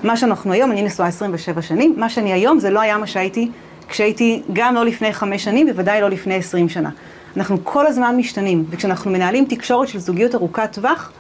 מה 0.05 0.17
שאנחנו 0.17 0.53
היום, 0.53 0.71
אני 0.71 0.83
נשואה 0.83 1.09
27 1.09 1.63
שנים, 1.63 1.95
מה 1.97 2.09
שאני 2.09 2.33
היום 2.33 2.59
זה 2.59 2.71
לא 2.71 2.81
היה 2.81 2.99
מה 2.99 3.07
שהייתי 3.07 3.51
כשהייתי 3.89 4.43
גם 4.53 4.75
לא 4.75 4.85
לפני 4.85 5.13
חמש 5.13 5.45
שנים, 5.45 5.67
בוודאי 5.67 6.01
לא 6.01 6.11
לפני 6.11 6.35
20 6.35 6.69
שנה. 6.69 6.91
אנחנו 7.37 7.57
כל 7.65 7.87
הזמן 7.87 8.17
משתנים, 8.17 8.65
וכשאנחנו 8.71 9.11
מנהלים 9.11 9.45
תקשורת 9.45 9.89
של 9.89 9.99
זוגיות 9.99 10.35
ארוכת 10.35 10.69
טווח, 10.73 11.13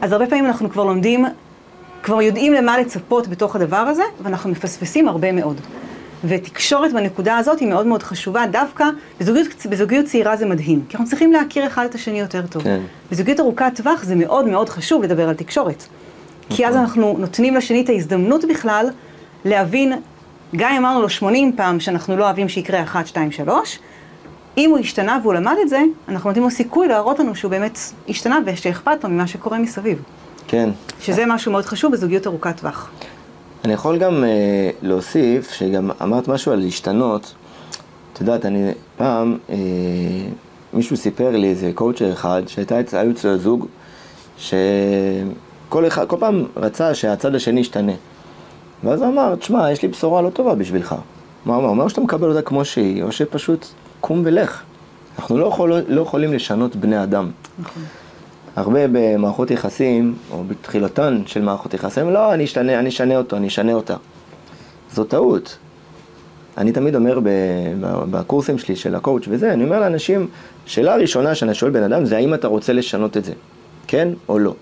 אז 0.00 0.12
הרבה 0.12 0.26
פעמים 0.26 0.46
אנחנו 0.46 0.70
כבר 0.70 0.84
לומדים, 0.84 1.24
כבר 2.02 2.22
יודעים 2.22 2.52
למה 2.52 2.78
לצפות 2.78 3.28
בתוך 3.28 3.56
הדבר 3.56 3.76
הזה, 3.76 4.02
ואנחנו 4.22 4.50
מפספסים 4.50 5.08
הרבה 5.08 5.32
מאוד. 5.32 5.60
ותקשורת 6.24 6.92
בנקודה 6.92 7.36
הזאת 7.36 7.60
היא 7.60 7.68
מאוד 7.68 7.86
מאוד 7.86 8.02
חשובה, 8.02 8.46
דווקא 8.46 8.84
בזוגיות, 9.20 9.66
בזוגיות 9.70 10.06
צעירה 10.06 10.36
זה 10.36 10.46
מדהים, 10.46 10.84
כי 10.88 10.96
אנחנו 10.96 11.10
צריכים 11.10 11.32
להכיר 11.32 11.66
אחד 11.66 11.84
את 11.84 11.94
השני 11.94 12.20
יותר 12.20 12.46
טוב. 12.46 12.62
כן. 12.62 12.80
בזוגיות 13.10 13.40
ארוכת 13.40 13.72
טווח 13.74 14.04
זה 14.04 14.14
מאוד 14.14 14.48
מאוד 14.48 14.68
חשוב 14.68 15.02
לדבר 15.02 15.28
על 15.28 15.34
תקשורת. 15.34 15.86
כי 16.50 16.66
אז 16.66 16.76
אנחנו 16.76 17.16
נותנים 17.18 17.54
לשני 17.54 17.82
את 17.82 17.88
ההזדמנות 17.88 18.44
בכלל 18.44 18.86
להבין, 19.44 19.92
גם 20.56 20.70
אם 20.72 20.76
אמרנו 20.76 21.02
לו 21.02 21.08
80 21.08 21.52
פעם 21.56 21.80
שאנחנו 21.80 22.16
לא 22.16 22.24
אוהבים 22.24 22.48
שיקרה 22.48 22.82
1, 22.82 23.06
2, 23.06 23.32
3, 23.32 23.78
אם 24.58 24.70
הוא 24.70 24.78
השתנה 24.78 25.18
והוא 25.22 25.34
למד 25.34 25.56
את 25.62 25.68
זה, 25.68 25.82
אנחנו 26.08 26.30
נותנים 26.30 26.44
לו 26.44 26.50
סיכוי 26.50 26.88
להראות 26.88 27.18
לנו 27.18 27.34
שהוא 27.34 27.50
באמת 27.50 27.78
השתנה 28.08 28.38
ושאכפת 28.46 29.04
לו 29.04 29.10
ממה 29.10 29.26
שקורה 29.26 29.58
מסביב. 29.58 30.02
כן. 30.48 30.70
שזה 31.00 31.26
משהו 31.26 31.52
מאוד 31.52 31.64
חשוב 31.64 31.92
בזוגיות 31.92 32.26
ארוכת 32.26 32.60
טווח. 32.60 32.90
אני 33.66 33.74
יכול 33.74 33.98
גם 33.98 34.24
אה, 34.24 34.28
להוסיף, 34.82 35.50
שגם 35.52 35.90
אמרת 36.02 36.28
משהו 36.28 36.52
על 36.52 36.58
להשתנות. 36.58 37.34
את 38.12 38.20
יודעת, 38.20 38.46
אני 38.46 38.70
פעם, 38.96 39.38
אה, 39.50 39.56
מישהו 40.72 40.96
סיפר 40.96 41.30
לי, 41.30 41.48
איזה 41.48 41.70
קואוצ'ר 41.74 42.12
אחד, 42.12 42.42
שהייתה 42.46 42.80
אצ- 42.80 42.94
היו 42.94 43.10
אצלו 43.10 43.38
זוג, 43.38 43.66
שכל 44.38 45.86
אחד, 45.86 46.06
כל 46.06 46.16
פעם 46.20 46.44
רצה 46.56 46.94
שהצד 46.94 47.34
השני 47.34 47.60
ישתנה. 47.60 47.92
ואז 48.84 49.00
הוא 49.02 49.08
אמר, 49.08 49.34
תשמע, 49.34 49.70
יש 49.72 49.82
לי 49.82 49.88
בשורה 49.88 50.22
לא 50.22 50.30
טובה 50.30 50.54
בשבילך. 50.54 50.92
הוא 50.92 51.00
אמר? 51.54 51.62
הוא 51.62 51.70
אומר 51.70 51.88
שאתה 51.88 52.00
מקבל 52.00 52.28
אותה 52.28 52.42
כמו 52.42 52.64
שהיא, 52.64 53.02
או 53.02 53.12
שפשוט 53.12 53.66
קום 54.00 54.22
ולך. 54.24 54.62
אנחנו 55.18 55.38
לא, 55.38 55.46
יכול, 55.46 55.72
לא 55.88 56.00
יכולים 56.00 56.32
לשנות 56.32 56.76
בני 56.76 57.02
אדם. 57.02 57.30
נכון. 57.58 57.82
הרבה 58.56 58.80
במערכות 58.92 59.50
יחסים, 59.50 60.14
או 60.30 60.44
בתחילתן 60.44 61.22
של 61.26 61.42
מערכות 61.42 61.74
יחסים, 61.74 62.10
לא, 62.10 62.34
אני 62.34 62.44
אשתנה, 62.44 62.78
אני 62.78 62.88
אשנה 62.88 63.16
אותו, 63.16 63.36
אני 63.36 63.46
אשנה 63.46 63.72
אותה. 63.72 63.96
זו 64.92 65.04
טעות. 65.04 65.58
אני 66.58 66.72
תמיד 66.72 66.94
אומר 66.94 67.20
בקורסים 68.10 68.58
שלי 68.58 68.76
של 68.76 68.94
הקואוץ' 68.94 69.24
וזה, 69.28 69.52
אני 69.52 69.64
אומר 69.64 69.80
לאנשים, 69.80 70.28
שאלה 70.66 70.94
הראשונה 70.94 71.34
שאני 71.34 71.54
שואל 71.54 71.70
בן 71.70 71.82
אדם 71.82 72.04
זה 72.04 72.16
האם 72.16 72.34
אתה 72.34 72.48
רוצה 72.48 72.72
לשנות 72.72 73.16
את 73.16 73.24
זה, 73.24 73.32
כן 73.86 74.08
או 74.28 74.38
לא. 74.38 74.54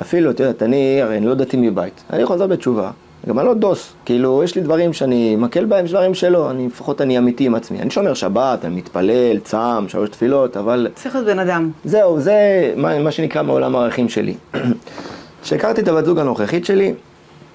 אפילו, 0.00 0.30
את 0.30 0.40
יודעת, 0.40 0.62
אני, 0.62 1.02
הרי 1.02 1.16
אני 1.16 1.26
לא 1.26 1.34
דתי 1.34 1.56
מבית, 1.56 2.04
אני 2.10 2.24
חוזר 2.24 2.46
בתשובה, 2.46 2.90
גם 3.28 3.38
אני 3.38 3.46
לא 3.46 3.54
דוס, 3.54 3.92
כאילו, 4.04 4.44
יש 4.44 4.54
לי 4.54 4.62
דברים 4.62 4.92
שאני 4.92 5.36
מקל 5.36 5.64
בהם, 5.64 5.84
יש 5.84 5.90
דברים 5.90 6.14
שלא, 6.14 6.50
אני, 6.50 6.66
לפחות 6.66 7.00
אני 7.00 7.18
אמיתי 7.18 7.46
עם 7.46 7.54
עצמי. 7.54 7.80
אני 7.80 7.90
שומר 7.90 8.14
שבת, 8.14 8.64
אני 8.64 8.76
מתפלל, 8.76 9.38
צם, 9.38 9.84
שלוש 9.88 10.08
תפילות, 10.08 10.56
אבל 10.56 10.88
צריך 10.94 11.14
להיות 11.14 11.26
בן 11.26 11.38
אדם. 11.38 11.70
זהו, 11.84 12.20
זה 12.20 12.34
מה, 12.76 12.98
מה 12.98 13.10
שנקרא 13.10 13.42
מעולם 13.42 13.76
הערכים 13.76 14.08
שלי. 14.08 14.34
כשהכרתי 15.42 15.80
את 15.80 15.88
הבת 15.88 16.04
זוג 16.04 16.18
הנוכחית 16.18 16.64
שלי, 16.64 16.94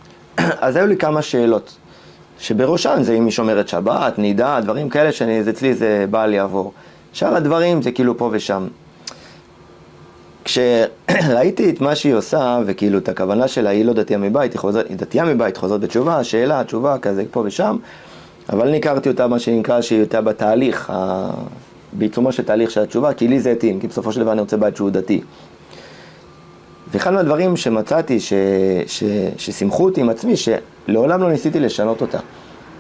אז 0.38 0.76
היו 0.76 0.88
לי 0.88 0.98
כמה 0.98 1.22
שאלות. 1.22 1.76
שבראשן 2.40 2.98
זה 3.02 3.14
אם 3.14 3.26
היא 3.26 3.32
שומרת 3.32 3.68
שבת, 3.68 4.20
נידה, 4.20 4.60
דברים 4.62 4.90
כאלה 4.90 5.12
שאצלי 5.12 5.74
זה 5.74 6.06
בא 6.10 6.26
לי 6.26 6.40
עבור. 6.40 6.74
שאר 7.14 7.36
הדברים 7.36 7.82
זה 7.82 7.92
כאילו 7.92 8.18
פה 8.18 8.30
ושם. 8.32 8.68
כשראיתי 10.50 11.70
את 11.70 11.82
מה 11.82 11.96
שהיא 11.96 12.14
עושה, 12.14 12.60
וכאילו 12.66 12.98
את 12.98 13.10
הכוונה 13.10 13.48
שלה, 13.48 13.70
היא 13.70 13.86
לא 13.86 13.94
דתייה 13.94 14.20
מבית, 14.20 14.52
היא, 14.52 14.60
חוזר, 14.60 14.82
היא 14.90 14.98
דתייה 14.98 15.26
מבית, 15.26 15.58
חוזרת 15.58 15.82
בתשובה, 15.82 16.24
שאלה, 16.24 16.64
תשובה, 16.64 16.98
כזה 16.98 17.24
פה 17.32 17.44
ושם, 17.46 17.78
אבל 18.50 18.68
אני 18.68 18.78
הכרתי 18.78 19.10
אותה, 19.10 19.28
מה 19.28 19.40
שנקרא, 19.40 19.82
שהיא 19.82 20.00
הייתה 20.00 20.22
בתהליך, 20.22 20.90
ה... 20.90 21.30
בעיצומו 21.94 22.32
של 22.32 22.44
תהליך 22.44 22.72
של 22.72 22.82
התשובה, 22.82 23.14
כי 23.14 23.28
לי 23.28 23.40
זה 23.40 23.52
התאים, 23.52 23.80
כי 23.80 23.88
בסופו 23.88 24.12
של 24.12 24.20
דבר 24.22 24.32
אני 24.32 24.42
רוצה 24.42 24.58
בית 24.58 24.76
שהוא 24.76 24.90
דתי. 24.90 25.22
ואחד 26.92 27.14
מהדברים 27.14 27.58
שמצאתי, 27.58 28.20
ש... 28.20 28.34
ש... 28.88 29.04
ששימחו 29.38 29.86
אותי 29.86 30.02
עם 30.02 30.10
עצמי, 30.10 30.34
שלעולם 30.38 31.22
לא 31.22 31.30
ניסיתי 31.30 31.60
לשנות 31.60 32.02
אותה. 32.02 32.20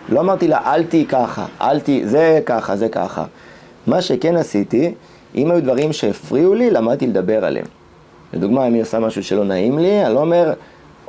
לא 0.10 0.19
אמרתי 0.19 0.47
לה, 0.47 0.73
אל 0.73 0.84
תהי 0.84 1.05
ככה, 1.05 1.45
אל 1.62 1.79
תהי, 1.79 2.08
זה 2.08 2.39
ככה, 2.45 2.75
זה 2.75 2.89
ככה. 2.89 3.25
מה 3.88 4.01
שכן 4.01 4.36
עשיתי, 4.36 4.93
אם 5.35 5.51
היו 5.51 5.63
דברים 5.63 5.93
שהפריעו 5.93 6.53
לי, 6.53 6.71
למדתי 6.71 7.07
לדבר 7.07 7.45
עליהם. 7.45 7.65
לדוגמה, 8.33 8.67
אם 8.67 8.73
היא 8.73 8.81
עושה 8.81 8.99
משהו 8.99 9.23
שלא 9.23 9.43
נעים 9.43 9.79
לי, 9.79 10.05
אני 10.05 10.13
לא 10.13 10.19
אומר, 10.19 10.53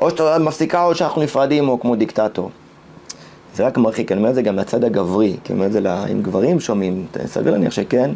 או 0.01 0.11
שאתה 0.11 0.39
מפסיקה 0.39 0.85
או 0.85 0.95
שאנחנו 0.95 1.23
נפרדים, 1.23 1.69
או 1.69 1.81
כמו 1.81 1.97
דיקטטור. 1.97 2.51
זה 3.55 3.67
רק 3.67 3.79
מרחיק, 3.79 4.13
אני 4.13 4.19
אומר 4.19 4.31
את 4.31 4.35
זה 4.35 4.43
גם 4.43 4.57
לצד 4.57 4.85
הגברי, 4.85 5.37
כי 5.45 5.53
אני 5.53 5.59
אומר 5.59 5.67
את 5.67 5.73
זה 5.73 5.81
לה, 5.81 6.07
אם 6.07 6.23
גברים 6.23 6.61
שומעים, 6.61 7.07
סביר 7.27 7.53
להניח 7.53 7.73
שכן, 7.73 8.11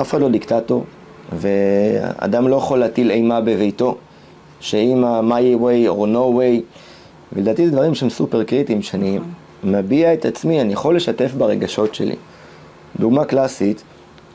אף 0.00 0.10
אחד 0.10 0.20
לא 0.20 0.28
דיקטטור, 0.28 0.84
ואדם 1.32 2.48
לא 2.48 2.56
יכול 2.56 2.78
להטיל 2.78 3.10
אימה 3.10 3.40
בביתו, 3.40 3.96
שאם 4.60 5.04
ה-my 5.04 5.60
way 5.60 5.88
או 5.88 6.06
no 6.06 6.40
way, 6.40 6.62
ולדעתי 7.32 7.66
זה 7.66 7.72
דברים 7.72 7.94
שהם 7.94 8.10
סופר 8.10 8.44
קריטיים, 8.44 8.82
שאני 8.82 9.18
מביע 9.64 10.14
את 10.14 10.24
עצמי, 10.24 10.60
אני 10.60 10.72
יכול 10.72 10.96
לשתף 10.96 11.34
ברגשות 11.34 11.94
שלי. 11.94 12.16
דוגמה 13.00 13.24
קלאסית, 13.24 13.82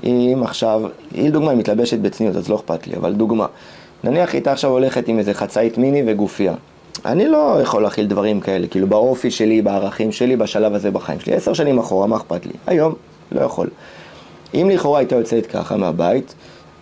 אם 0.03 0.41
עכשיו, 0.43 0.81
היא 1.13 1.29
לדוגמה 1.29 1.51
היא 1.51 1.59
מתלבשת 1.59 1.99
בצניעות, 1.99 2.35
אז 2.35 2.49
לא 2.49 2.55
אכפת 2.55 2.87
לי, 2.87 2.95
אבל 2.95 3.13
דוגמה. 3.13 3.45
נניח 4.03 4.29
היא 4.29 4.37
הייתה 4.37 4.51
עכשיו 4.51 4.71
הולכת 4.71 5.07
עם 5.07 5.19
איזה 5.19 5.33
חצאית 5.33 5.77
מיני 5.77 6.03
וגופייה. 6.07 6.53
אני 7.05 7.27
לא 7.27 7.59
יכול 7.61 7.83
להכיל 7.83 8.07
דברים 8.07 8.39
כאלה, 8.39 8.67
כאילו 8.67 8.87
באופי 8.87 9.31
שלי, 9.31 9.61
בערכים 9.61 10.11
שלי, 10.11 10.35
בשלב 10.35 10.73
הזה 10.73 10.91
בחיים 10.91 11.19
שלי. 11.19 11.33
עשר 11.33 11.53
שנים 11.53 11.79
אחורה, 11.79 12.07
מה 12.07 12.15
אכפת 12.15 12.45
לי? 12.45 12.51
היום, 12.67 12.93
לא 13.31 13.41
יכול. 13.41 13.69
אם 14.53 14.69
לכאורה 14.69 14.99
הייתה 14.99 15.15
יוצאת 15.15 15.45
ככה 15.45 15.77
מהבית, 15.77 16.35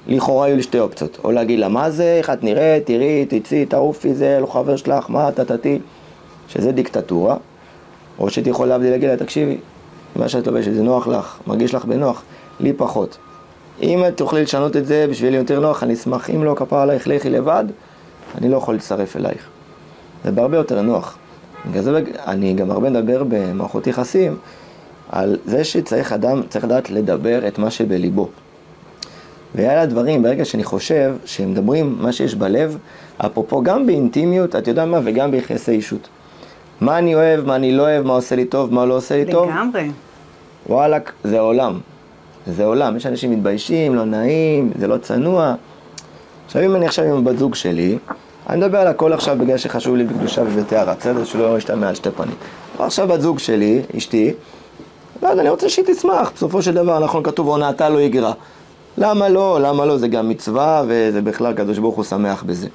לכאורה 0.07 0.45
היו 0.45 0.55
לי 0.55 0.63
שתי 0.63 0.79
אופציות. 0.79 1.17
או 1.23 1.31
להגיד 1.31 1.59
לה, 1.59 1.67
מה 1.67 1.89
זה, 1.91 2.15
איך 2.17 2.29
את 2.29 2.43
נראית, 2.43 2.85
תראי, 2.85 3.25
תצאי, 3.29 3.65
תעופי, 3.65 4.13
זה 4.13 4.37
לא 4.41 4.45
חבר 4.45 4.75
שלך, 4.75 5.09
מה, 5.09 5.31
טטטי, 5.31 5.79
שזה 6.47 6.71
דיקטטורה. 6.71 7.37
או 8.19 8.29
שהייתי 8.29 8.49
יכול 8.49 8.67
להבדיל 8.67 8.91
להגיד 8.91 9.09
לה, 9.09 9.17
תקשיבי, 9.17 9.57
מה 10.15 10.29
שאת 10.29 10.47
לובשת 10.47 10.73
זה 10.73 10.83
נוח 10.83 11.07
לך, 11.07 11.39
מרגיש 11.47 11.73
לך 11.73 11.85
בנוח, 11.85 12.23
לי 12.61 12.73
פחות. 12.73 13.17
אם 13.81 14.03
את 14.07 14.17
תוכלי 14.17 14.41
לשנות 14.41 14.77
את 14.77 14.85
זה 14.85 15.05
בשבילי 15.09 15.37
יותר 15.37 15.59
נוח, 15.59 15.83
אני 15.83 15.93
אשמח. 15.93 16.29
אם 16.29 16.43
לא, 16.43 16.53
כפר 16.55 16.77
עלייך, 16.77 17.07
לכי 17.07 17.29
לבד, 17.29 17.65
אני 18.37 18.49
לא 18.49 18.57
יכול 18.57 18.75
להצטרף 18.75 19.15
אלייך. 19.15 19.47
זה 20.23 20.31
בהרבה 20.31 20.57
יותר 20.57 20.81
נוח. 20.81 21.17
בגלל 21.69 21.83
זה 21.83 22.01
אני 22.27 22.53
גם 22.53 22.71
הרבה 22.71 22.89
מדבר 22.89 23.23
במערכות 23.27 23.87
יחסים 23.87 24.37
על 25.09 25.37
זה 25.45 25.63
שצריך 25.63 26.13
אדם, 26.13 26.41
צריך 26.49 26.65
לדעת 26.65 26.89
לדבר 26.89 27.47
את 27.47 27.59
מה 27.59 27.71
שבליבו. 27.71 28.29
ואלה 29.55 29.81
הדברים, 29.81 30.23
ברגע 30.23 30.45
שאני 30.45 30.63
חושב 30.63 31.15
שמדברים 31.25 31.95
מה 31.99 32.11
שיש 32.11 32.35
בלב, 32.35 32.77
אפרופו 33.17 33.63
גם 33.63 33.85
באינטימיות, 33.85 34.55
את 34.55 34.67
יודעת 34.67 34.87
מה, 34.87 34.99
וגם 35.03 35.31
ביחסי 35.31 35.71
אישות. 35.71 36.07
מה 36.81 36.97
אני 36.97 37.15
אוהב, 37.15 37.45
מה 37.45 37.55
אני 37.55 37.71
לא 37.71 37.83
אוהב, 37.83 38.05
מה 38.05 38.13
עושה 38.13 38.35
לי 38.35 38.45
טוב, 38.45 38.73
מה 38.73 38.85
לא 38.85 38.93
עושה 38.93 39.15
לי 39.15 39.31
טוב. 39.31 39.49
לגמרי. 39.49 39.91
וואלכ, 40.69 41.11
זה 41.23 41.39
עולם. 41.39 41.79
זה 42.47 42.65
עולם. 42.65 42.97
יש 42.97 43.05
אנשים 43.05 43.31
מתביישים, 43.31 43.95
לא 43.95 44.05
נעים, 44.05 44.71
זה 44.79 44.87
לא 44.87 44.97
צנוע. 44.97 45.55
עכשיו 46.45 46.63
אם 46.65 46.75
אני 46.75 46.85
עכשיו 46.85 47.05
עם 47.05 47.17
הבת 47.17 47.37
זוג 47.37 47.55
שלי, 47.55 47.97
אני 48.49 48.57
מדבר 48.57 48.77
על 48.77 48.87
הכל 48.87 49.13
עכשיו 49.13 49.37
בגלל 49.39 49.57
שחשוב 49.57 49.95
לי 49.95 50.03
בקדושה 50.03 50.41
ובטהרה, 50.41 50.93
בסדר? 50.99 51.23
שלא 51.23 51.57
ישתמע 51.57 51.89
על 51.89 51.95
שתי 51.95 52.11
פנים. 52.11 52.35
עכשיו 52.79 53.07
בת 53.07 53.21
זוג 53.21 53.39
שלי, 53.39 53.81
אשתי, 53.97 54.33
ואז 55.21 55.39
אני 55.39 55.49
רוצה 55.49 55.69
שהיא 55.69 55.85
תשמח, 55.87 56.31
בסופו 56.35 56.61
של 56.61 56.73
דבר, 56.73 56.99
נכון, 56.99 57.23
כתוב 57.23 57.47
הונאתה 57.47 57.89
לא 57.89 58.01
יגרע. 58.01 58.33
למה 58.97 59.29
לא? 59.29 59.59
למה 59.61 59.85
לא? 59.85 59.97
זה 59.97 60.07
גם 60.07 60.29
מצווה, 60.29 60.83
וזה 60.87 61.21
בכלל, 61.21 61.53
קדוש 61.53 61.77
ברוך 61.77 61.95
הוא 61.95 62.03
שמח 62.03 62.43
בזה. 62.43 62.67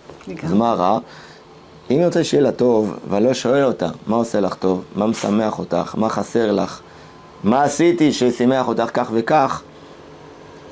אז 0.42 0.52
מה 0.52 0.74
רע? 0.74 0.98
אם 1.90 1.96
אני 1.96 2.06
רוצה 2.06 2.24
שיהיה 2.24 2.42
לה 2.42 2.52
טוב, 2.52 2.94
ואני 3.08 3.24
לא 3.24 3.34
שואל 3.34 3.64
אותה, 3.64 3.88
מה 4.06 4.16
עושה 4.16 4.40
לך 4.40 4.54
טוב? 4.54 4.82
מה 4.96 5.06
משמח 5.06 5.58
אותך? 5.58 5.94
מה 5.98 6.08
חסר 6.08 6.52
לך? 6.52 6.80
מה 7.44 7.62
עשיתי 7.62 8.12
ששימח 8.12 8.68
אותך 8.68 8.90
כך 8.94 9.10
וכך? 9.12 9.62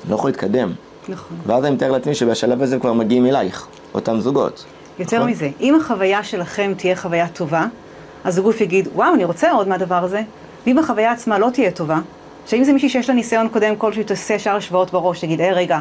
לא 0.09 0.15
יכול 0.15 0.29
להתקדם. 0.29 0.71
נכון. 1.09 1.37
ואז 1.45 1.65
אני 1.65 1.75
מתאר 1.75 1.91
לעצמי 1.91 2.15
שבשלב 2.15 2.61
הזה 2.61 2.79
כבר 2.79 2.93
מגיעים 2.93 3.25
אלייך, 3.25 3.67
אותם 3.93 4.19
זוגות. 4.19 4.65
יותר 4.99 5.17
נכון? 5.17 5.29
מזה, 5.29 5.49
אם 5.61 5.75
החוויה 5.75 6.23
שלכם 6.23 6.73
תהיה 6.77 6.95
חוויה 6.95 7.27
טובה, 7.27 7.65
אז 8.23 8.37
הגוף 8.37 8.61
יגיד, 8.61 8.87
וואו, 8.95 9.13
אני 9.13 9.25
רוצה 9.25 9.51
עוד 9.51 9.67
מהדבר 9.67 10.03
הזה, 10.03 10.21
ואם 10.67 10.79
החוויה 10.79 11.11
עצמה 11.11 11.39
לא 11.39 11.49
תהיה 11.53 11.71
טובה, 11.71 11.99
שאם 12.45 12.63
זה 12.63 12.73
מישהי 12.73 12.89
שיש 12.89 13.09
לה 13.09 13.15
ניסיון 13.15 13.49
קודם 13.49 13.75
כלשהו, 13.75 14.03
תעשה 14.03 14.39
שאר 14.39 14.55
השוואות 14.55 14.91
בראש, 14.91 15.21
תגיד, 15.21 15.41
אה, 15.41 15.53
רגע, 15.53 15.79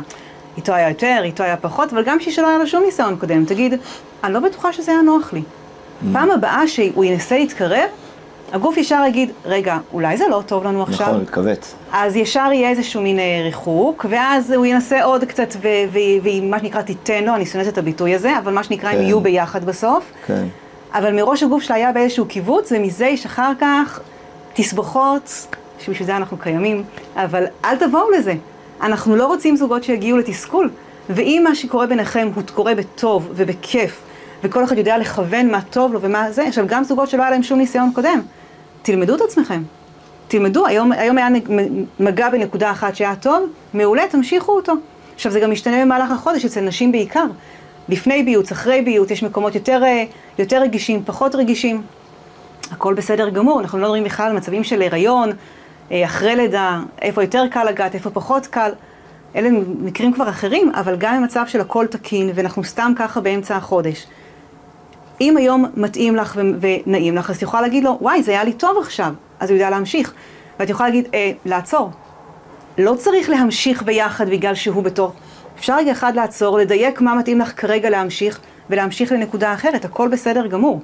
איתו 0.57 0.73
היה 0.73 0.89
יותר, 0.89 1.21
איתו 1.23 1.43
היה 1.43 1.57
פחות, 1.57 1.93
אבל 1.93 2.03
גם 2.05 2.17
מישהי 2.17 2.33
שלא 2.33 2.49
היה 2.49 2.59
לה 2.59 2.67
שום 2.67 2.83
ניסיון 2.85 3.17
קודם, 3.17 3.45
תגיד, 3.45 3.75
אני 4.25 4.35
לא 4.35 4.41
בטוחה 4.41 4.73
שזה 4.73 4.93
היה 4.93 5.03
נוח 5.03 5.33
לי. 5.33 5.43
פעם 6.13 6.31
הבאה 6.31 6.69
שהוא 6.69 7.05
ינסה 7.05 7.39
להתקרב, 7.39 7.89
הגוף 8.55 8.77
ישר 8.77 9.03
יגיד, 9.09 9.31
רגע, 9.45 9.79
אולי 9.93 10.17
זה 10.17 10.25
לא 10.31 10.43
טוב 10.47 10.65
לנו 10.65 10.83
עכשיו? 10.83 11.07
נכון, 11.07 11.21
מתכווץ. 11.21 11.75
אז 11.93 12.17
ישר 12.17 12.49
יהיה 12.53 12.71
איזשהו 12.71 13.03
מין 13.03 13.19
אה, 13.19 13.41
ריחוק, 13.45 14.07
ואז 14.09 14.51
הוא 14.51 14.67
ינסה 14.67 15.05
עוד 15.05 15.25
קצת, 15.25 15.55
ו- 15.63 15.69
ו- 15.93 16.23
והיא 16.23 16.51
מה 16.51 16.59
שנקרא 16.59 16.83
תיתן 16.83 17.25
לו, 17.25 17.35
אני 17.35 17.47
שונאת 17.47 17.69
את 17.69 17.79
הביטוי 17.79 18.15
הזה, 18.15 18.39
אבל 18.39 18.53
מה 18.53 18.63
שנקרא 18.63 18.89
הם 18.89 18.97
כן. 18.97 19.03
יהיו 19.03 19.21
ביחד 19.21 19.65
בסוף. 19.65 20.13
כן. 20.27 20.45
אבל 20.95 21.13
מראש 21.13 21.43
הגוף 21.43 21.63
שלה 21.63 21.77
היה 21.77 21.93
באיזשהו 21.93 22.27
קיבוץ, 22.27 22.73
ומזה 22.73 23.07
יש 23.07 23.27
אחר 23.27 23.53
כך 23.61 24.01
תסבוכות, 24.53 25.47
שבשביל 25.79 26.07
זה 26.07 26.17
אנחנו 26.17 26.37
קיימים, 26.37 26.83
אבל 27.17 27.45
אל 27.65 27.77
תבואו 27.77 28.11
לזה. 28.11 28.35
אנחנו 28.83 29.17
לא 29.17 29.27
רוצים 29.27 29.57
זוגות 29.57 29.85
שיגיעו 29.85 30.19
לתסכול, 30.19 30.71
ואם 31.11 31.41
מה 31.45 31.55
שקורה 31.55 31.87
ביניכם 31.87 32.29
הוא 32.35 32.43
קורה 32.55 32.75
בטוב 32.75 33.29
ובכיף, 33.35 34.01
וכל 34.43 34.65
אחד 34.65 34.79
יודע 34.79 34.99
לכוון 34.99 35.51
מה 35.51 35.61
טוב 35.61 35.93
לו 35.93 36.01
ומה 36.01 36.33
זה, 36.33 36.47
עכשיו 36.47 36.65
גם 36.69 36.85
זוגות 36.85 37.09
שלא 37.09 37.23
היה 37.23 37.31
להם 37.31 37.43
שום 37.43 37.59
ניסיון 37.59 37.91
קודם, 37.95 38.21
תלמדו 38.85 39.15
את 39.15 39.21
עצמכם. 39.21 39.63
תלמדו, 40.29 40.67
היום, 40.67 40.93
היום 40.93 41.19
היה 41.19 41.29
מגע 42.01 42.31
בנקודה 42.31 42.71
אחת 42.71 42.97
שהיה 42.97 43.17
טוב, 43.17 43.49
מעולה, 43.75 44.03
תמשיכו 44.11 44.53
אותו. 44.53 44.73
עכשיו 45.15 45.33
זה 45.33 45.41
גם 45.41 45.51
משתנה 45.51 45.83
במהלך 45.85 46.11
החודש, 46.11 46.45
אצל 46.45 46.61
נשים 46.61 46.93
בעיקר. 46.93 47.25
לפני 47.89 48.23
ביוץ, 48.23 48.53
אחרי 48.53 48.83
ביוץ, 48.83 49.11
יש 49.11 49.23
מקומות 49.23 49.55
יותר, 49.55 49.85
אה, 49.85 50.05
יותר 50.39 50.63
רגישים, 50.63 51.03
פחות 51.05 51.35
רגישים. 51.35 51.83
הכל 52.71 52.95
בסדר 52.95 53.29
גמור, 53.29 53.61
אנחנו 53.61 53.79
לא 53.79 53.85
מדברים 53.85 54.05
בכלל 54.05 54.31
על 54.31 54.37
מצבים 54.37 54.65
של 54.65 54.83
הריון, 54.83 55.31
אה, 55.93 56.05
אחרי 56.05 56.37
לידה, 56.37 56.81
איפה 57.03 57.23
יותר 57.23 57.45
קל 57.51 57.65
לגעת, 57.65 57.95
איפה 57.95 58.11
פחות 58.11 58.47
קל. 58.47 58.71
אלה 59.37 59.49
מקרים 59.81 60.13
כבר 60.13 60.29
אחרים, 60.29 60.73
אבל 60.75 60.97
גם 60.99 61.17
במצב 61.17 61.45
של 61.47 61.61
הכל 61.61 61.87
תקין, 61.87 62.31
ואנחנו 62.35 62.65
סתם 62.65 62.93
ככה 62.97 63.21
באמצע 63.21 63.57
החודש. 63.57 64.07
אם 65.21 65.37
היום 65.37 65.67
מתאים 65.77 66.17
לך 66.17 66.41
ונעים 66.61 67.17
לך, 67.17 67.31
אז 67.31 67.37
את 67.37 67.43
יכולה 67.43 67.63
להגיד 67.63 67.85
לו, 67.85 67.99
וואי, 68.01 68.23
זה 68.23 68.31
היה 68.31 68.45
לי 68.45 68.53
טוב 68.53 68.79
עכשיו, 68.79 69.15
אז 69.41 69.51
הוא 69.51 69.57
יודע 69.57 69.71
להמשיך. 69.71 70.13
ואת 70.61 70.71
יכולה 70.71 70.89
להגיד, 70.89 71.09
אה, 71.15 71.33
לעצור. 71.45 71.91
לא 72.79 72.95
צריך 72.95 73.31
להמשיך 73.31 73.83
ביחד 73.83 74.29
בגלל 74.29 74.55
שהוא 74.55 74.83
בתור. 74.83 75.13
אפשר 75.59 75.77
רגע 75.77 75.93
אחד 75.93 76.15
לעצור, 76.15 76.59
לדייק 76.59 77.01
מה 77.01 77.15
מתאים 77.15 77.41
לך 77.41 77.61
כרגע 77.61 77.91
להמשיך, 77.91 78.41
ולהמשיך 78.71 79.13
לנקודה 79.13 79.55
אחרת, 79.55 79.85
הכל 79.85 80.09
בסדר 80.09 80.47
גמור. 80.47 80.81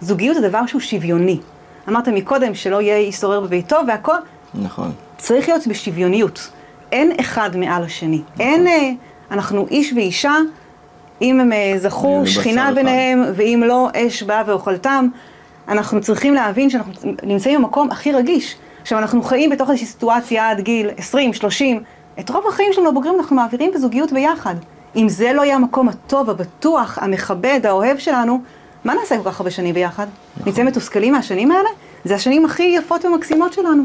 זוגיות 0.00 0.36
זה 0.36 0.48
דבר 0.48 0.66
שהוא 0.66 0.80
שוויוני. 0.80 1.40
אמרת 1.88 2.08
מקודם 2.08 2.54
שלא 2.54 2.80
יהיה 2.80 2.96
איש 2.96 3.16
שורר 3.16 3.40
בביתו 3.40 3.76
והכל, 3.88 4.16
נכון. 4.54 4.92
צריך 5.18 5.48
להיות 5.48 5.66
בשוויוניות. 5.66 6.50
אין 6.92 7.12
אחד 7.20 7.56
מעל 7.56 7.82
השני. 7.82 8.22
אין, 8.40 8.66
אה, 8.66 8.90
אנחנו 9.30 9.66
איש 9.70 9.92
ואישה, 9.92 10.34
אם 11.22 11.40
הם 11.40 11.52
אה, 11.52 11.74
זכו, 11.78 12.22
שכינה 12.26 12.64
אחד. 12.68 12.74
ביניהם, 12.74 13.22
ואם 13.34 13.62
לא, 13.66 13.88
אש 13.96 14.22
באה 14.22 14.42
ואוכלתם. 14.46 15.08
אנחנו 15.68 16.00
צריכים 16.00 16.34
להבין 16.34 16.70
שאנחנו 16.70 16.92
נמצאים 17.22 17.62
במקום 17.62 17.90
הכי 17.90 18.12
רגיש. 18.12 18.56
עכשיו, 18.82 18.98
אנחנו 18.98 19.22
חיים 19.22 19.50
בתוך 19.50 19.70
איזושהי 19.70 19.86
סיטואציה 19.86 20.50
עד 20.50 20.60
גיל 20.60 20.90
20, 20.96 21.32
30, 21.32 21.82
את 22.20 22.30
רוב 22.30 22.44
החיים 22.48 22.72
שלנו 22.72 22.88
הבוגרים 22.88 23.14
אנחנו 23.20 23.36
מעבירים 23.36 23.70
בזוגיות 23.74 24.12
ביחד. 24.12 24.54
אם 24.96 25.08
זה 25.08 25.32
לא 25.32 25.42
יהיה 25.42 25.54
המקום 25.56 25.88
הטוב, 25.88 26.30
הבטוח, 26.30 26.98
המכבד, 27.00 27.60
האוהב 27.64 27.98
שלנו, 27.98 28.40
מה 28.84 28.94
נעשה 28.94 29.16
כל 29.22 29.30
כך 29.30 29.40
הרבה 29.40 29.50
שנים 29.50 29.74
ביחד? 29.74 30.06
נצא 30.46 30.62
מתוסכלים 30.62 31.12
מהשנים 31.12 31.52
האלה? 31.52 31.68
זה 32.04 32.14
השנים 32.14 32.44
הכי 32.44 32.62
יפות 32.62 33.04
ומקסימות 33.04 33.52
שלנו. 33.52 33.82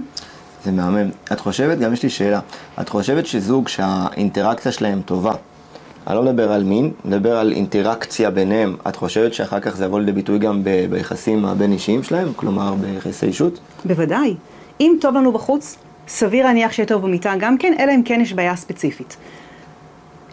זה 0.63 0.71
מהמם. 0.71 1.09
את 1.31 1.39
חושבת, 1.39 1.79
גם 1.79 1.93
יש 1.93 2.03
לי 2.03 2.09
שאלה, 2.09 2.39
את 2.81 2.89
חושבת 2.89 3.25
שזוג 3.25 3.67
שהאינטראקציה 3.67 4.71
שלהם 4.71 5.01
טובה, 5.01 5.33
אני 6.07 6.15
לא 6.15 6.23
מדבר 6.23 6.51
על 6.51 6.63
מין, 6.63 6.91
מדבר 7.05 7.37
על 7.37 7.51
אינטראקציה 7.51 8.31
ביניהם. 8.31 8.75
את 8.87 8.95
חושבת 8.95 9.33
שאחר 9.33 9.59
כך 9.59 9.75
זה 9.75 9.85
יבוא 9.85 9.99
לידי 9.99 10.11
ביטוי 10.11 10.39
גם 10.39 10.63
ב- 10.63 10.85
ביחסים 10.89 11.45
הבין-אישיים 11.45 12.03
שלהם? 12.03 12.33
כלומר, 12.35 12.73
ביחסי 12.73 13.25
אישות? 13.25 13.59
בוודאי. 13.85 14.35
אם 14.79 14.97
טוב 15.01 15.15
לנו 15.15 15.31
בחוץ, 15.31 15.77
סביר 16.07 16.45
להניח 16.45 16.71
שיהיה 16.71 16.87
טוב 16.87 17.01
במיטה 17.01 17.33
גם 17.39 17.57
כן, 17.57 17.73
אלא 17.79 17.91
אם 17.95 18.03
כן 18.03 18.21
יש 18.21 18.33
בעיה 18.33 18.55
ספציפית. 18.55 19.17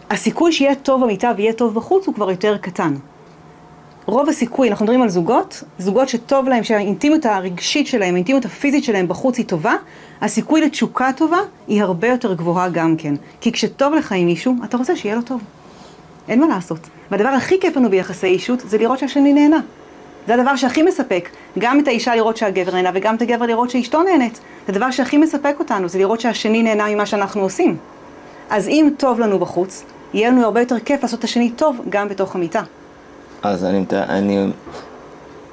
הסיכוי 0.09 0.51
שיהיה 0.51 0.75
טוב 0.75 1.03
במיטה 1.03 1.31
ויהיה 1.37 1.53
טוב 1.53 1.75
בחוץ 1.75 2.07
הוא 2.07 2.15
כבר 2.15 2.31
יותר 2.31 2.57
קטן. 2.57 2.95
רוב 4.05 4.29
הסיכוי, 4.29 4.69
אנחנו 4.69 4.85
מדברים 4.85 5.01
על 5.01 5.09
זוגות, 5.09 5.63
זוגות 5.79 6.09
שטוב 6.09 6.49
להם, 6.49 6.63
שהאינטימיות 6.63 7.25
הרגשית 7.25 7.87
שלהם, 7.87 8.13
האינטימיות 8.13 8.45
הפיזית 8.45 8.83
שלהם 8.83 9.07
בחוץ 9.07 9.37
היא 9.37 9.45
טובה, 9.45 9.73
הסיכוי 10.21 10.61
לתשוקה 10.61 11.09
טובה 11.17 11.37
היא 11.67 11.81
הרבה 11.81 12.07
יותר 12.07 12.33
גבוהה 12.33 12.69
גם 12.69 12.95
כן. 12.97 13.15
כי 13.41 13.51
כשטוב 13.51 13.93
לך 13.93 14.11
עם 14.11 14.25
מישהו, 14.25 14.55
אתה 14.63 14.77
רוצה 14.77 14.95
שיהיה 14.95 15.15
לו 15.15 15.21
טוב. 15.21 15.41
אין 16.29 16.39
מה 16.39 16.47
לעשות. 16.47 16.79
והדבר 17.11 17.29
הכי 17.29 17.59
כיף 17.59 17.77
לנו 17.77 17.89
ביחסי 17.89 18.27
אישות 18.27 18.59
זה 18.59 18.77
לראות 18.77 18.99
שהשני 18.99 19.33
נהנה. 19.33 19.59
זה 20.27 20.33
הדבר 20.33 20.55
שהכי 20.55 20.83
מספק. 20.83 21.29
גם 21.59 21.79
את 21.79 21.87
האישה 21.87 22.15
לראות 22.15 22.37
שהגבר 22.37 22.71
נהנה 22.73 22.89
וגם 22.93 23.15
את 23.15 23.21
הגבר 23.21 23.45
לראות 23.45 23.69
שאשתו 23.69 24.03
נהנית. 24.03 24.35
זה 24.35 24.73
הדבר 24.73 24.91
שהכי 24.91 25.17
מספק 25.17 25.55
אותנו, 25.59 25.87
זה 25.87 25.99
לראות 25.99 26.21
שהשני 26.21 26.63
נהנה 26.63 26.95
ממה 26.95 27.05
שאנחנו 27.05 27.41
עושים. 27.41 27.77
אז 28.49 28.67
אם 28.67 28.89
טוב 28.97 29.19
לנו 29.19 29.39
בחוץ, 29.39 29.83
יהיה 30.13 30.29
לנו 30.29 30.43
הרבה 30.43 30.59
יותר 30.59 30.79
כיף 30.79 31.03
לעשות 31.03 31.19
את 31.19 31.23
השני 31.23 31.51
טוב 31.51 31.81
גם 31.89 32.07
בתוך 32.07 32.35
המיטה. 32.35 32.61
אז 33.41 33.65
אני, 33.65 33.85
אני 33.93 34.47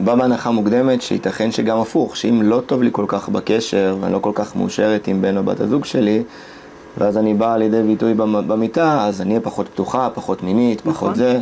בא 0.01 0.15
בהנחה 0.15 0.51
מוקדמת 0.51 1.03
שייתכן 1.03 1.53
שגם 1.53 1.79
הפוך, 1.79 2.17
שאם 2.17 2.43
לא 2.43 2.61
טוב 2.67 2.83
לי 2.83 2.91
כל 2.93 3.05
כך 3.09 3.29
בקשר 3.29 3.97
ואני 4.01 4.12
לא 4.12 4.19
כל 4.19 4.33
כך 4.35 4.57
מאושרת 4.57 5.09
עם 5.09 5.23
בן 5.23 5.37
או 5.37 5.43
בת 5.43 5.61
הזוג 5.61 5.85
שלי, 5.85 6.23
ואז 6.99 7.17
אני 7.19 7.35
בא 7.35 7.57
לידי 7.57 7.83
ביטוי 7.83 8.15
במ- 8.15 8.49
במיטה, 8.49 9.05
אז 9.05 9.21
אני 9.21 9.31
אהיה 9.31 9.41
פחות 9.41 9.69
פתוחה, 9.69 10.09
פחות 10.15 10.43
מינית, 10.43 10.81
פחות 10.81 10.93
נכון. 10.95 11.15
זה. 11.15 11.41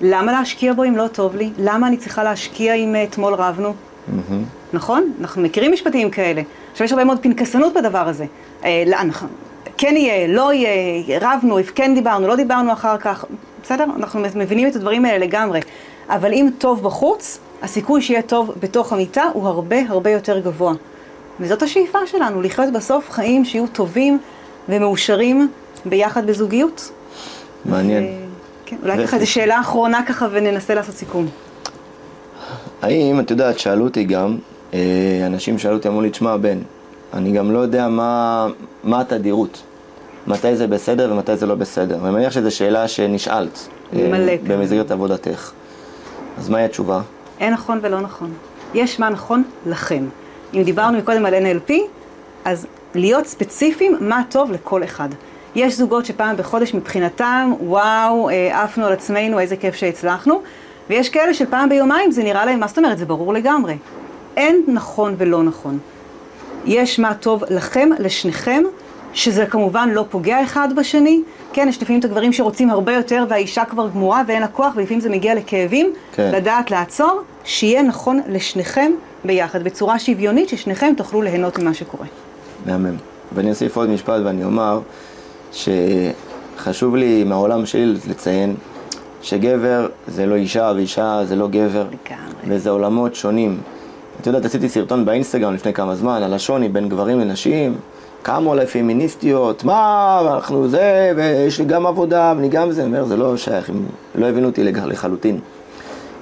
למה 0.00 0.32
להשקיע 0.32 0.72
בו 0.72 0.84
אם 0.84 0.96
לא 0.96 1.06
טוב 1.08 1.36
לי? 1.36 1.50
למה 1.58 1.86
אני 1.86 1.96
צריכה 1.96 2.24
להשקיע 2.24 2.74
אם 2.74 2.94
אה, 2.94 3.04
אתמול 3.04 3.34
רבנו? 3.34 3.74
מהמם. 4.08 4.44
נכון? 4.72 5.12
אנחנו 5.20 5.42
מכירים 5.42 5.72
משפטים 5.72 6.10
כאלה. 6.10 6.42
עכשיו 6.72 6.84
יש 6.84 6.92
הרבה 6.92 7.04
מאוד 7.04 7.18
פנקסנות 7.22 7.72
בדבר 7.74 8.08
הזה. 8.08 8.24
אה, 8.64 8.84
לא, 8.86 8.96
אנחנו, 8.96 9.28
כן 9.78 9.94
יהיה, 9.96 10.26
לא 10.28 10.52
יהיה, 10.52 11.18
רבנו, 11.20 11.58
כן 11.74 11.94
דיברנו, 11.94 12.26
לא 12.28 12.36
דיברנו 12.36 12.72
אחר 12.72 12.98
כך. 12.98 13.24
בסדר? 13.62 13.84
אנחנו 13.96 14.20
מבינים 14.34 14.68
את 14.68 14.76
הדברים 14.76 15.04
האלה 15.04 15.18
לגמרי. 15.18 15.60
אבל 16.08 16.32
אם 16.32 16.48
טוב 16.58 16.82
בחוץ, 16.82 17.38
הסיכוי 17.62 18.02
שיהיה 18.02 18.22
טוב 18.22 18.52
בתוך 18.60 18.92
המיטה 18.92 19.22
הוא 19.32 19.46
הרבה 19.48 19.76
הרבה 19.88 20.10
יותר 20.10 20.38
גבוה. 20.38 20.72
וזאת 21.40 21.62
השאיפה 21.62 21.98
שלנו, 22.06 22.42
לחיות 22.42 22.72
בסוף 22.72 23.10
חיים 23.10 23.44
שיהיו 23.44 23.66
טובים 23.66 24.18
ומאושרים 24.68 25.48
ביחד 25.86 26.26
בזוגיות. 26.26 26.90
מעניין. 27.64 28.04
ו- 28.04 28.08
כן, 28.66 28.76
אולי 28.82 29.06
ככה 29.06 29.18
זו 29.18 29.30
שאלה 29.30 29.60
אחרונה 29.60 30.00
ככה 30.08 30.26
וננסה 30.30 30.74
לעשות 30.74 30.94
סיכום. 30.94 31.26
האם, 32.82 33.20
את 33.20 33.30
יודעת, 33.30 33.58
שאלו 33.58 33.84
אותי 33.84 34.04
גם, 34.04 34.36
אה, 34.74 34.78
אנשים 35.26 35.58
שאלו 35.58 35.76
אותי, 35.76 35.88
אמרו 35.88 36.00
לי, 36.00 36.10
תשמע, 36.10 36.36
בן, 36.36 36.58
אני 37.14 37.32
גם 37.32 37.50
לא 37.50 37.58
יודע 37.58 37.88
מה, 37.88 38.46
מה 38.84 39.00
התדירות. 39.00 39.62
מתי 40.26 40.56
זה 40.56 40.66
בסדר 40.66 41.12
ומתי 41.12 41.36
זה 41.36 41.46
לא 41.46 41.54
בסדר. 41.54 41.98
ואני 42.02 42.14
מניח 42.14 42.32
שזו 42.32 42.56
שאלה 42.56 42.88
שנשאלת. 42.88 43.68
אה, 43.96 44.08
מלא 44.08 44.36
פעמים. 44.36 44.60
במסגרת 44.60 44.90
עבודתך. 44.90 45.50
אז 46.38 46.48
מהי 46.48 46.64
התשובה? 46.64 47.00
אין 47.40 47.52
נכון 47.52 47.78
ולא 47.82 48.00
נכון. 48.00 48.32
יש 48.74 49.00
מה 49.00 49.08
נכון 49.08 49.42
לכם. 49.66 50.04
אם 50.54 50.62
דיברנו 50.62 50.98
קודם 51.04 51.26
על 51.26 51.34
NLP, 51.34 51.72
אז 52.44 52.66
להיות 52.94 53.26
ספציפיים 53.26 53.96
מה 54.00 54.22
טוב 54.30 54.52
לכל 54.52 54.84
אחד. 54.84 55.08
יש 55.54 55.74
זוגות 55.74 56.06
שפעם 56.06 56.36
בחודש 56.36 56.74
מבחינתם, 56.74 57.52
וואו, 57.60 58.30
אה, 58.30 58.62
עפנו 58.62 58.86
על 58.86 58.92
עצמנו, 58.92 59.38
איזה 59.38 59.56
כיף 59.56 59.74
שהצלחנו, 59.74 60.42
ויש 60.90 61.08
כאלה 61.08 61.34
שפעם 61.34 61.68
ביומיים 61.68 62.10
זה 62.10 62.22
נראה 62.24 62.44
להם, 62.44 62.60
מה 62.60 62.66
זאת 62.66 62.78
אומרת, 62.78 62.98
זה 62.98 63.06
ברור 63.06 63.32
לגמרי. 63.32 63.76
אין 64.36 64.64
נכון 64.66 65.14
ולא 65.18 65.42
נכון. 65.42 65.78
יש 66.64 66.98
מה 66.98 67.14
טוב 67.14 67.44
לכם, 67.50 67.88
לשניכם, 67.98 68.62
שזה 69.12 69.46
כמובן 69.46 69.88
לא 69.92 70.04
פוגע 70.10 70.42
אחד 70.42 70.68
בשני. 70.76 71.22
כן, 71.52 71.68
יש 71.68 71.82
לפעמים 71.82 72.00
את 72.00 72.04
הגברים 72.04 72.32
שרוצים 72.32 72.70
הרבה 72.70 72.92
יותר 72.92 73.24
והאישה 73.28 73.64
כבר 73.64 73.88
גמורה 73.88 74.22
ואין 74.26 74.40
לה 74.40 74.48
כוח, 74.48 74.72
ולפעמים 74.76 75.00
זה 75.00 75.10
מגיע 75.10 75.34
לכאבים. 75.34 75.92
כן. 76.12 76.30
לדעת 76.34 76.70
לעצור, 76.70 77.20
שיהיה 77.44 77.82
נכון 77.82 78.20
לשניכם 78.28 78.92
ביחד, 79.24 79.64
בצורה 79.64 79.98
שוויונית, 79.98 80.48
ששניכם 80.48 80.92
תוכלו 80.96 81.22
ליהנות 81.22 81.58
ממה 81.58 81.74
שקורה. 81.74 82.06
מהמם. 82.66 82.96
ואני 83.34 83.50
אוסיף 83.50 83.76
עוד 83.76 83.88
משפט 83.88 84.20
ואני 84.24 84.44
אומר 84.44 84.80
שחשוב 85.52 86.96
לי 86.96 87.24
מהעולם 87.24 87.66
שלי 87.66 87.94
לציין 88.08 88.54
שגבר 89.22 89.86
זה 90.06 90.26
לא 90.26 90.34
אישה 90.34 90.72
ואישה 90.76 91.20
זה 91.24 91.36
לא 91.36 91.48
גבר. 91.48 91.82
לגמרי. 91.82 92.56
וזה 92.56 92.70
עולמות 92.70 93.14
שונים. 93.14 93.58
את 94.20 94.26
יודעת, 94.26 94.44
עשיתי 94.44 94.68
סרטון 94.68 95.04
באינסטגרם 95.04 95.54
לפני 95.54 95.72
כמה 95.72 95.94
זמן 95.94 96.22
על 96.22 96.34
השוני 96.34 96.68
בין 96.68 96.88
גברים 96.88 97.20
לנשים. 97.20 97.76
קמו 98.22 98.52
עליי 98.52 98.66
פמיניסטיות, 98.66 99.64
מה, 99.64 100.20
אנחנו 100.34 100.68
זה, 100.68 101.12
ויש 101.16 101.58
לי 101.58 101.64
גם 101.64 101.86
עבודה, 101.86 102.32
ואני 102.36 102.48
גם 102.48 102.70
זה, 102.70 102.82
אני 102.82 102.90
אומר, 102.90 103.04
זה 103.04 103.16
לא 103.16 103.36
שייך, 103.36 103.70
הם 103.70 103.86
לא 104.14 104.26
הבינו 104.26 104.46
אותי 104.48 104.64
לחלוטין. 104.64 105.40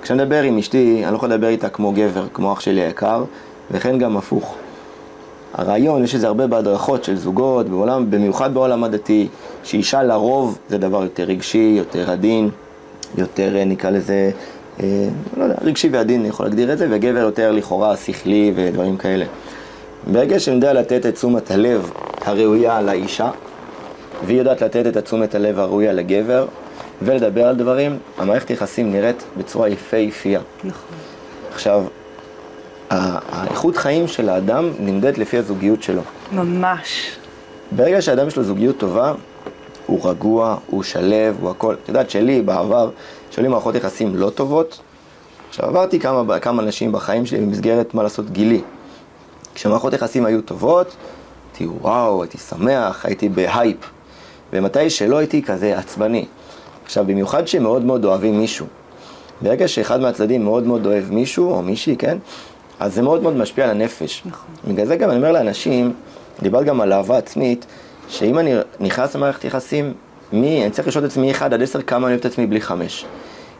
כשאני 0.02 0.22
מדבר 0.22 0.42
עם 0.42 0.58
אשתי, 0.58 1.00
אני 1.04 1.12
לא 1.12 1.16
יכול 1.16 1.32
לדבר 1.32 1.48
איתה 1.48 1.68
כמו 1.68 1.92
גבר, 1.92 2.26
כמו 2.34 2.52
אח 2.52 2.60
שלי 2.60 2.80
היקר, 2.80 3.24
וכן 3.70 3.98
גם 3.98 4.16
הפוך. 4.16 4.56
הרעיון, 5.54 6.04
יש 6.04 6.14
לזה 6.14 6.26
הרבה 6.26 6.46
בהדרכות 6.46 7.04
של 7.04 7.16
זוגות, 7.16 7.68
בעולם, 7.68 8.10
במיוחד 8.10 8.54
בעולם 8.54 8.84
הדתי, 8.84 9.28
שאישה 9.64 10.02
לרוב 10.02 10.58
זה 10.68 10.78
דבר 10.78 11.02
יותר 11.02 11.22
רגשי, 11.22 11.74
יותר 11.78 12.10
עדין, 12.10 12.50
יותר 13.18 13.56
אה, 13.56 13.64
נקרא 13.64 13.90
לזה, 13.90 14.30
אה, 14.80 15.08
לא 15.36 15.44
יודע, 15.44 15.54
רגשי 15.62 15.88
ועדין, 15.92 16.20
אני 16.20 16.28
יכול 16.28 16.46
להגדיר 16.46 16.72
את 16.72 16.78
זה, 16.78 16.86
וגבר 16.90 17.18
יותר 17.18 17.52
לכאורה 17.52 17.96
שכלי 17.96 18.52
ודברים 18.56 18.96
כאלה. 18.96 19.24
ברגע 20.12 20.40
שאני 20.40 20.56
יודע 20.56 20.72
לתת 20.72 21.06
את 21.06 21.14
תשומת 21.14 21.50
הלב 21.50 21.90
הראויה 22.24 22.82
לאישה, 22.82 23.30
והיא 24.26 24.38
יודעת 24.38 24.62
לתת 24.62 24.86
את 24.86 25.04
תשומת 25.04 25.34
הלב 25.34 25.58
הראויה 25.58 25.92
לגבר, 25.92 26.46
ולדבר 27.02 27.46
על 27.46 27.56
דברים, 27.56 27.98
המערכת 28.18 28.50
יחסים 28.50 28.92
נראית 28.92 29.24
בצורה 29.36 29.68
יפהפייה. 29.68 30.40
נכון. 30.64 30.96
עכשיו, 31.54 31.84
האיכות 32.92 33.76
חיים 33.76 34.08
של 34.08 34.28
האדם 34.28 34.70
נמדדת 34.78 35.18
לפי 35.18 35.38
הזוגיות 35.38 35.82
שלו. 35.82 36.02
ממש. 36.32 37.16
ברגע 37.72 38.02
שאדם 38.02 38.28
יש 38.28 38.36
לו 38.36 38.42
זוגיות 38.42 38.78
טובה, 38.78 39.12
הוא 39.86 40.10
רגוע, 40.10 40.56
הוא 40.66 40.82
שלו, 40.82 41.36
הוא 41.40 41.50
הכל. 41.50 41.74
את 41.82 41.88
יודעת 41.88 42.10
שלי 42.10 42.42
בעבר, 42.42 42.90
שהיו 43.30 43.42
לי 43.42 43.48
מערכות 43.48 43.74
יחסים 43.74 44.16
לא 44.16 44.30
טובות, 44.30 44.80
עכשיו 45.48 45.68
עברתי 45.68 46.00
כמה, 46.00 46.38
כמה 46.38 46.62
אנשים 46.62 46.92
בחיים 46.92 47.26
שלי 47.26 47.40
במסגרת 47.40 47.94
מה 47.94 48.02
לעשות 48.02 48.30
גילי. 48.30 48.60
כשמערכות 49.54 49.92
יחסים 49.92 50.26
היו 50.26 50.42
טובות, 50.42 50.96
הייתי 51.52 51.66
וואו, 51.66 52.22
הייתי 52.22 52.38
שמח, 52.38 53.06
הייתי 53.06 53.28
בהייפ. 53.28 53.76
ומתי 54.52 54.90
שלא 54.90 55.18
הייתי 55.18 55.42
כזה 55.42 55.78
עצבני. 55.78 56.26
עכשיו, 56.84 57.04
במיוחד 57.06 57.48
שמאוד 57.48 57.84
מאוד 57.84 58.04
אוהבים 58.04 58.38
מישהו. 58.38 58.66
ברגע 59.40 59.68
שאחד 59.68 60.00
מהצדדים 60.00 60.44
מאוד 60.44 60.66
מאוד 60.66 60.86
אוהב 60.86 61.10
מישהו, 61.10 61.52
או 61.52 61.62
מישהי, 61.62 61.96
כן? 61.96 62.18
אז 62.80 62.94
זה 62.94 63.02
מאוד 63.02 63.22
מאוד 63.22 63.36
משפיע 63.36 63.64
על 63.64 63.70
הנפש. 63.70 64.22
נכון. 64.26 64.46
בגלל 64.74 64.86
זה 64.86 64.96
גם 64.96 65.08
אני 65.10 65.18
אומר 65.18 65.32
לאנשים, 65.32 65.92
דיברת 66.42 66.64
גם 66.64 66.80
על 66.80 66.92
אהבה 66.92 67.18
עצמית, 67.18 67.66
שאם 68.08 68.38
אני 68.38 68.54
נכנס 68.80 69.16
למערכת 69.16 69.44
יחסים, 69.44 69.92
מי, 70.32 70.62
אני 70.62 70.70
צריך 70.70 70.88
לשאול 70.88 71.04
את 71.04 71.10
עצמי 71.10 71.30
1 71.30 71.52
עד 71.52 71.62
10 71.62 71.82
כמה 71.82 72.06
אני 72.06 72.14
אוהב 72.14 72.20
את 72.20 72.26
עצמי 72.26 72.46
בלי 72.46 72.60
5. 72.60 73.04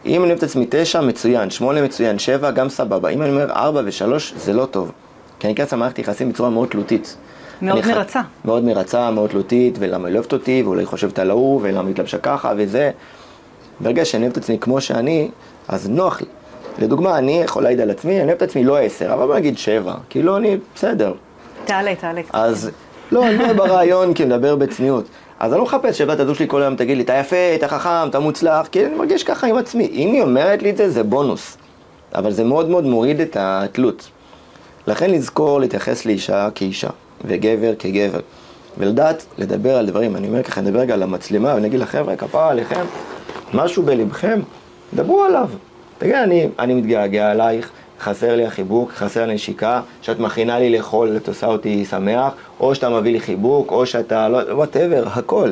אם 0.05 0.21
אני 0.21 0.29
אוהב 0.29 0.37
את 0.37 0.43
עצמי 0.43 0.65
9, 0.69 1.01
מצוין, 1.01 1.49
8 1.49 1.81
מצוין, 1.81 2.19
7, 2.19 2.51
גם 2.51 2.69
סבבה. 2.69 3.09
אם 3.09 3.21
אני 3.21 3.29
אומר 3.29 3.51
4 3.51 3.81
ו-3, 3.85 4.03
זה 4.37 4.53
לא 4.53 4.65
טוב. 4.65 4.91
כי 5.39 5.47
אני 5.47 5.53
אכנס 5.53 5.73
למערכת 5.73 5.99
יחסים 5.99 6.29
בצורה 6.31 6.49
מאוד 6.49 6.67
תלותית. 6.69 7.17
מאוד 7.61 7.77
אני 7.83 7.93
ח- 7.93 7.97
מרצה. 7.97 8.21
מאוד 8.45 8.63
מרצה, 8.63 9.11
מאוד 9.11 9.29
תלותית, 9.29 9.75
ולמה 9.79 10.07
היא 10.07 10.13
לא 10.13 10.19
אוהבת 10.19 10.33
אותי, 10.33 10.63
ואולי 10.65 10.85
חושבת 10.85 11.19
על 11.19 11.29
ההוא, 11.29 11.59
ולמה 11.63 11.81
היא 11.87 11.91
התלבשה 11.91 12.17
ככה, 12.17 12.53
וזה. 12.57 12.91
ברגע 13.79 14.05
שאני 14.05 14.23
אוהב 14.23 14.31
את 14.31 14.37
עצמי 14.37 14.57
כמו 14.59 14.81
שאני, 14.81 15.29
אז 15.67 15.89
נוח 15.89 16.21
לי. 16.21 16.27
לדוגמה, 16.79 17.17
אני 17.17 17.41
יכול 17.43 17.63
להעיד 17.63 17.81
על 17.81 17.91
עצמי, 17.91 18.15
אני 18.15 18.27
אוהב 18.27 18.37
את 18.37 18.41
עצמי 18.41 18.63
לא 18.63 18.79
עשר, 18.79 19.13
אבל 19.13 19.25
בוא 19.25 19.35
נגיד 19.35 19.57
שבע. 19.57 19.93
כאילו 20.09 20.37
אני, 20.37 20.57
בסדר. 20.75 21.13
תעלה, 21.65 21.95
תעלה. 21.95 22.21
אז, 22.33 22.71
לא, 23.11 23.27
אני 23.27 23.37
מדבר 23.37 23.53
ברעיון, 23.53 24.13
כי 24.13 24.25
מדבר 24.25 24.55
בצניעות. 24.55 25.05
אז 25.39 25.51
אני 25.51 25.59
לא 25.59 25.65
מחפש 25.65 25.97
שבת 25.97 26.19
הזוג 26.19 26.35
שלי 26.35 26.47
כל 26.47 26.61
היום 26.61 26.75
תגיד 26.75 26.97
לי, 26.97 27.03
אתה 27.03 27.13
יפה, 27.13 27.55
אתה 27.55 27.67
חכם, 27.67 28.09
אתה 28.09 28.19
מוצלח, 28.19 28.67
כי 28.67 28.85
אני 28.85 28.95
מרגיש 28.95 29.23
ככה 29.23 29.47
עם 29.47 29.57
עצמי. 29.57 29.89
אם 29.91 30.09
היא 30.13 30.21
אומרת 30.21 30.63
לי 30.63 30.69
את 30.69 30.77
זה, 30.77 30.89
זה 30.89 31.03
בונוס. 31.03 31.57
אבל 32.15 32.31
זה 32.31 32.43
מאוד 32.43 32.69
מאוד 32.69 32.83
מוריד 32.83 33.19
את 33.21 33.37
התלות. 33.39 34.09
לכן 34.87 35.11
לזכור 35.11 35.59
להתייחס 35.59 36.05
לאישה 36.05 36.49
כאישה, 36.55 36.89
וגבר 37.25 37.73
כגבר. 37.79 38.19
ולדעת 38.77 39.25
לדבר 39.37 39.77
על 39.77 39.85
דברים, 39.85 40.15
אני 40.15 40.27
אומר 40.27 40.43
ככה, 40.43 40.61
אני 40.61 40.69
אדבר 40.69 40.79
רגע 40.79 40.93
על 40.93 41.03
המצלמה, 41.03 41.53
ואני 41.55 41.67
אגיד 41.67 41.79
לחבר'ה, 41.79 42.15
כפרה 42.15 42.49
עליכם, 42.49 42.85
משהו 43.53 43.83
בלבכם, 43.83 44.39
דברו 44.93 45.23
עליו. 45.23 45.49
תגיד, 45.97 46.15
אני, 46.15 46.47
אני 46.59 46.73
מתגעגע 46.73 47.31
אלייך, 47.31 47.71
חסר 47.99 48.35
לי 48.35 48.45
החיבוק, 48.45 48.91
חסר 48.91 49.25
לי 49.25 49.33
נשיקה, 49.33 49.81
שאת 50.01 50.19
מכינה 50.19 50.59
לי 50.59 50.69
לאכול, 50.69 51.17
את 51.17 51.27
עושה 51.27 51.47
אותי 51.47 51.85
שמח, 51.85 52.33
או 52.59 52.75
שאתה 52.75 52.89
מביא 52.89 53.11
לי 53.11 53.19
חיבוק, 53.19 53.71
או 53.71 53.85
שאתה, 53.85 54.29
לא, 54.29 54.37
וואטאבר, 54.53 55.03
הכל. 55.07 55.51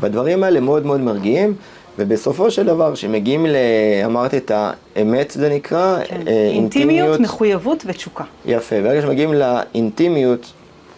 והדברים 0.00 0.44
האלה 0.44 0.60
מאוד 0.60 0.86
מאוד 0.86 1.00
מרגיעים, 1.00 1.54
ובסופו 1.98 2.50
של 2.50 2.66
דבר, 2.66 2.94
כשמגיעים 2.94 3.46
ל... 3.46 3.56
אמרת 4.04 4.34
את 4.34 4.52
האמת 4.54 5.30
זה 5.30 5.48
נקרא, 5.48 5.98
כן. 6.04 6.20
אה, 6.28 6.50
אינטימיות, 6.52 7.20
מחויבות 7.20 7.84
ותשוקה. 7.86 8.24
יפה, 8.46 8.80
ברגע 8.82 9.02
שמגיעים 9.02 9.34
לאינטימיות, 9.34 10.52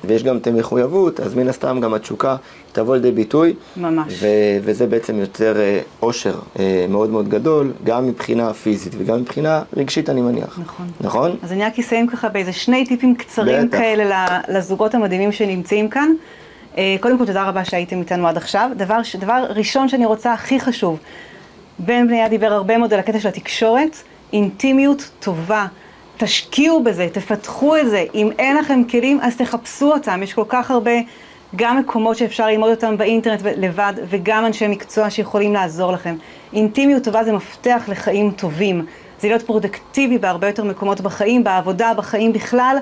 ויש 0.04 0.22
גם 0.22 0.36
את 0.36 0.46
המחויבות, 0.46 1.20
אז 1.20 1.34
מן 1.34 1.48
הסתם 1.48 1.80
גם 1.80 1.94
התשוקה 1.94 2.36
תבוא 2.72 2.96
לידי 2.96 3.10
ביטוי. 3.10 3.54
ממש. 3.76 4.12
ו- 4.20 4.58
וזה 4.62 4.86
בעצם 4.86 5.16
יוצר 5.16 5.60
אה, 5.60 5.80
אושר 6.02 6.34
אה, 6.58 6.86
מאוד 6.88 7.10
מאוד 7.10 7.28
גדול, 7.28 7.72
גם 7.84 8.06
מבחינה 8.06 8.54
פיזית 8.54 8.92
וגם 8.98 9.20
מבחינה 9.20 9.62
רגשית, 9.76 10.10
אני 10.10 10.20
מניח. 10.20 10.58
נכון. 10.62 10.86
נכון? 11.00 11.36
אז 11.42 11.52
אני 11.52 11.64
רק 11.64 11.78
אסיים 11.78 12.06
ככה 12.06 12.28
באיזה 12.28 12.52
שני 12.52 12.86
טיפים 12.86 13.14
קצרים 13.14 13.68
בטח. 13.68 13.78
כאלה 13.78 14.38
לזוגות 14.48 14.94
המדהימים 14.94 15.32
שנמצאים 15.32 15.88
כאן. 15.88 16.08
אה, 16.78 16.96
קודם 17.00 17.18
כל, 17.18 17.26
תודה 17.26 17.48
רבה 17.48 17.64
שהייתם 17.64 17.98
איתנו 18.00 18.28
עד 18.28 18.36
עכשיו. 18.36 18.70
דבר, 18.76 18.98
דבר 19.20 19.44
ראשון 19.50 19.88
שאני 19.88 20.06
רוצה, 20.06 20.32
הכי 20.32 20.60
חשוב, 20.60 20.98
בן 21.78 22.06
בניה 22.06 22.28
דיבר 22.28 22.52
הרבה 22.52 22.78
מאוד 22.78 22.92
על 22.92 23.00
הקטע 23.00 23.20
של 23.20 23.28
התקשורת, 23.28 23.96
אינטימיות 24.32 25.10
טובה. 25.20 25.66
תשקיעו 26.24 26.82
בזה, 26.82 27.08
תפתחו 27.12 27.76
את 27.76 27.90
זה. 27.90 28.04
אם 28.14 28.30
אין 28.38 28.56
לכם 28.56 28.82
כלים, 28.90 29.20
אז 29.22 29.37
תחפשו 29.37 29.92
אותם. 29.92 30.22
יש 30.22 30.35
כל 30.35 30.44
כך 30.48 30.70
הרבה, 30.70 30.90
גם 31.56 31.78
מקומות 31.78 32.16
שאפשר 32.16 32.46
ללמוד 32.46 32.70
אותם 32.70 32.96
באינטרנט 32.96 33.40
לבד, 33.42 33.92
וגם 34.08 34.46
אנשי 34.46 34.68
מקצוע 34.68 35.11
שיכולים 35.11 35.54
לעזור 35.54 35.92
לכם. 35.92 36.16
אינטימיות 36.52 37.04
טובה 37.04 37.24
זה 37.24 37.32
מפתח 37.32 37.82
לחיים 37.88 38.30
טובים. 38.30 38.87
זה 39.20 39.28
להיות 39.28 39.42
פרודקטיבי 39.42 40.18
בהרבה 40.18 40.46
יותר 40.46 40.64
מקומות 40.64 41.00
בחיים, 41.00 41.44
בעבודה, 41.44 41.94
בחיים 41.96 42.32
בכלל. 42.32 42.76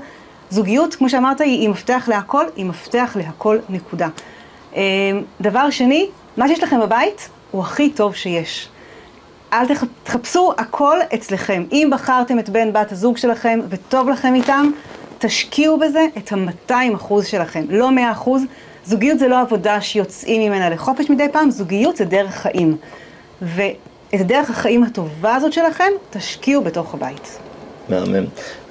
זוגיות, 0.50 0.94
כמו 0.94 1.08
שאמרת, 1.10 1.40
היא, 1.40 1.68
מפתח 1.68 2.04
להכל, 2.08 2.44
היא 2.56 2.64
מפתח 2.64 3.16
להכל 3.16 3.58
נקודה. 3.68 4.08
אה, 4.76 4.82
דבר 5.40 5.70
שני, 5.70 6.08
מה 6.36 6.48
שיש 6.48 6.62
לכם 6.62 6.80
בבית 6.80 7.28
הוא 7.50 7.62
הכי 7.62 7.90
טוב 7.90 8.14
שיש. 8.14 8.68
אל 9.52 9.66
תח- 9.66 9.84
תחפשו 10.04 10.52
הכל 10.58 10.98
אצלכם. 11.14 11.64
אם 11.72 11.90
בחרתם 11.92 12.38
את 12.38 12.48
בן 12.48 12.72
בת 12.72 12.92
הזוג 12.92 13.16
שלכם 13.16 13.60
וטוב 13.68 14.08
לכם 14.08 14.34
איתם, 14.34 14.70
תשקיעו 15.18 15.78
בזה 15.78 16.06
את 16.18 16.32
ה-200 16.32 16.74
אחוז 16.94 17.26
שלכם, 17.26 17.64
לא 17.68 17.90
100 17.90 18.10
אחוז. 18.12 18.42
זוגיות 18.84 19.18
זה 19.18 19.28
לא 19.28 19.40
עבודה 19.40 19.80
שיוצאים 19.80 20.42
ממנה 20.42 20.70
לחופש 20.70 21.10
מדי 21.10 21.26
פעם, 21.32 21.50
זוגיות 21.50 21.96
זה 21.96 22.04
דרך 22.04 22.34
חיים. 22.34 22.76
ואת 23.42 23.70
דרך 24.26 24.50
החיים 24.50 24.82
הטובה 24.84 25.34
הזאת 25.34 25.52
שלכם, 25.52 25.88
תשקיעו 26.10 26.62
בתוך 26.62 26.94
הבית. 26.94 27.38
מהמם. 27.88 28.24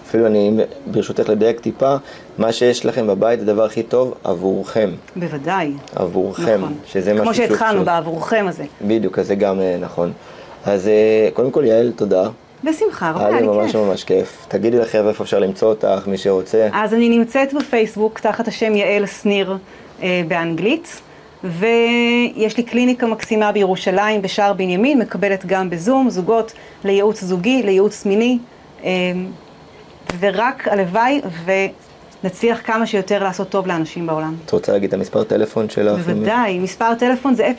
אפילו 0.08 0.26
אני, 0.28 0.52
ברשותך 0.88 1.30
לדייק 1.30 1.60
טיפה, 1.60 1.96
מה 2.38 2.52
שיש 2.52 2.86
לכם 2.86 3.08
בבית 3.08 3.40
זה 3.40 3.46
הדבר 3.52 3.64
הכי 3.66 3.84
טוב 3.84 4.14
עבורכם. 4.24 4.90
בוודאי. 5.16 5.72
עבורכם. 5.96 6.58
נכון. 6.62 6.74
שזה 6.86 7.12
כמו 7.12 7.22
משהו 7.22 7.34
שהוא 7.36 7.48
שהתחלנו, 7.48 7.72
חשוב. 7.74 7.86
בעבורכם 7.86 8.46
הזה. 8.50 8.64
בדיוק, 8.82 9.20
אז 9.20 9.28
זה 9.28 9.36
גם 9.36 9.60
אה, 9.60 9.78
נכון. 9.80 10.12
אז 10.66 10.88
אה, 10.88 11.30
קודם 11.34 11.52
כל, 11.52 11.64
יעל, 11.66 11.92
תודה. 11.96 12.30
בשמחה, 12.64 13.12
רבה, 13.12 13.20
היה 13.20 13.28
היה 13.28 13.42
לי 13.42 13.48
לי 13.48 13.54
ממש 13.54 13.72
כיף. 13.72 13.82
ממש 13.82 14.04
כיף. 14.04 14.46
תגידי 14.48 14.78
לחבר'ה 14.78 15.10
איפה 15.10 15.24
אפשר 15.24 15.40
למצוא 15.40 15.70
אותך, 15.70 16.08
מי 16.08 16.18
שרוצה. 16.18 16.70
אז 16.74 16.94
אני 16.94 17.10
נמצאת 17.10 17.54
בפייסבוק 17.54 18.20
תחת 18.20 18.48
השם 18.48 18.76
יעל 18.76 19.06
שניר 19.06 19.58
אה, 20.04 20.22
באנגלית, 20.28 21.02
ויש 21.44 22.58
לי 22.58 22.64
קליניקה 22.64 23.08
מקסימה 23.08 23.52
בירושלים 23.52 24.22
בשער 24.22 24.54
בנימין, 24.54 25.00
מקבלת 25.00 25.46
גם 25.46 25.70
בזום, 25.70 26.10
זוגות 26.10 26.54
לייעוץ 26.84 27.24
זוגי, 27.24 27.64
לייעוץ 27.64 28.06
מיני, 28.06 28.40
אה, 28.84 28.90
ורק 30.20 30.68
הלוואי 30.68 31.22
ונצליח 32.24 32.60
כמה 32.64 32.86
שיותר 32.86 33.24
לעשות 33.24 33.50
טוב 33.50 33.68
לאנשים 33.68 34.08
בעולם. 34.08 34.36
את 34.46 34.52
רוצה 34.52 34.72
להגיד 34.72 34.88
את 34.88 34.94
המספר 34.94 35.24
טלפון 35.24 35.70
שלך? 35.70 36.00
בוודאי, 36.00 36.60
מספר 36.60 36.96
טלפון 36.96 37.36
זה 37.36 37.52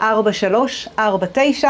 0525-594349. 0.00 1.66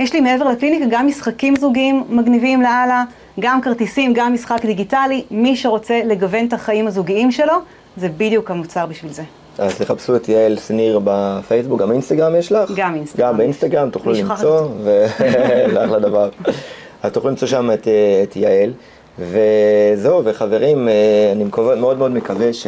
יש 0.00 0.12
לי 0.12 0.20
מעבר 0.20 0.48
לקליניקה 0.48 0.84
גם 0.90 1.06
משחקים 1.06 1.56
זוגיים 1.56 2.04
מגניבים 2.08 2.62
לאללה, 2.62 3.04
גם 3.40 3.60
כרטיסים, 3.60 4.12
גם 4.14 4.34
משחק 4.34 4.64
דיגיטלי. 4.64 5.24
מי 5.30 5.56
שרוצה 5.56 6.00
לגוון 6.04 6.46
את 6.46 6.52
החיים 6.52 6.86
הזוגיים 6.86 7.30
שלו, 7.32 7.54
זה 7.96 8.08
בדיוק 8.08 8.50
המוצר 8.50 8.86
בשביל 8.86 9.12
זה. 9.12 9.22
אז 9.58 9.78
תחפשו 9.78 10.16
את 10.16 10.28
יעל 10.28 10.56
שניר 10.66 11.00
בפייסבוק, 11.04 11.80
גם 11.80 11.92
אינסטגרם 11.92 12.36
יש 12.36 12.52
לך? 12.52 12.70
גם 12.76 12.94
אינסטגרם. 12.94 13.28
גם 13.28 13.36
באינסטגרם 13.36 13.90
תוכלו 13.90 14.12
למצוא, 14.12 14.68
ו- 14.84 15.06
זה 15.72 15.84
אחלה 15.84 15.98
דבר. 15.98 16.28
אז 17.02 17.12
תוכלו 17.12 17.30
למצוא 17.30 17.48
שם 17.48 17.70
את, 17.74 17.88
אה, 17.88 18.22
את 18.22 18.36
יעל. 18.36 18.72
וזהו, 19.18 20.22
וחברים, 20.24 20.88
אה, 20.88 20.92
אני 21.32 21.44
מקווה, 21.44 21.76
מאוד 21.76 21.98
מאוד 21.98 22.10
מקווה 22.10 22.52
ש, 22.52 22.66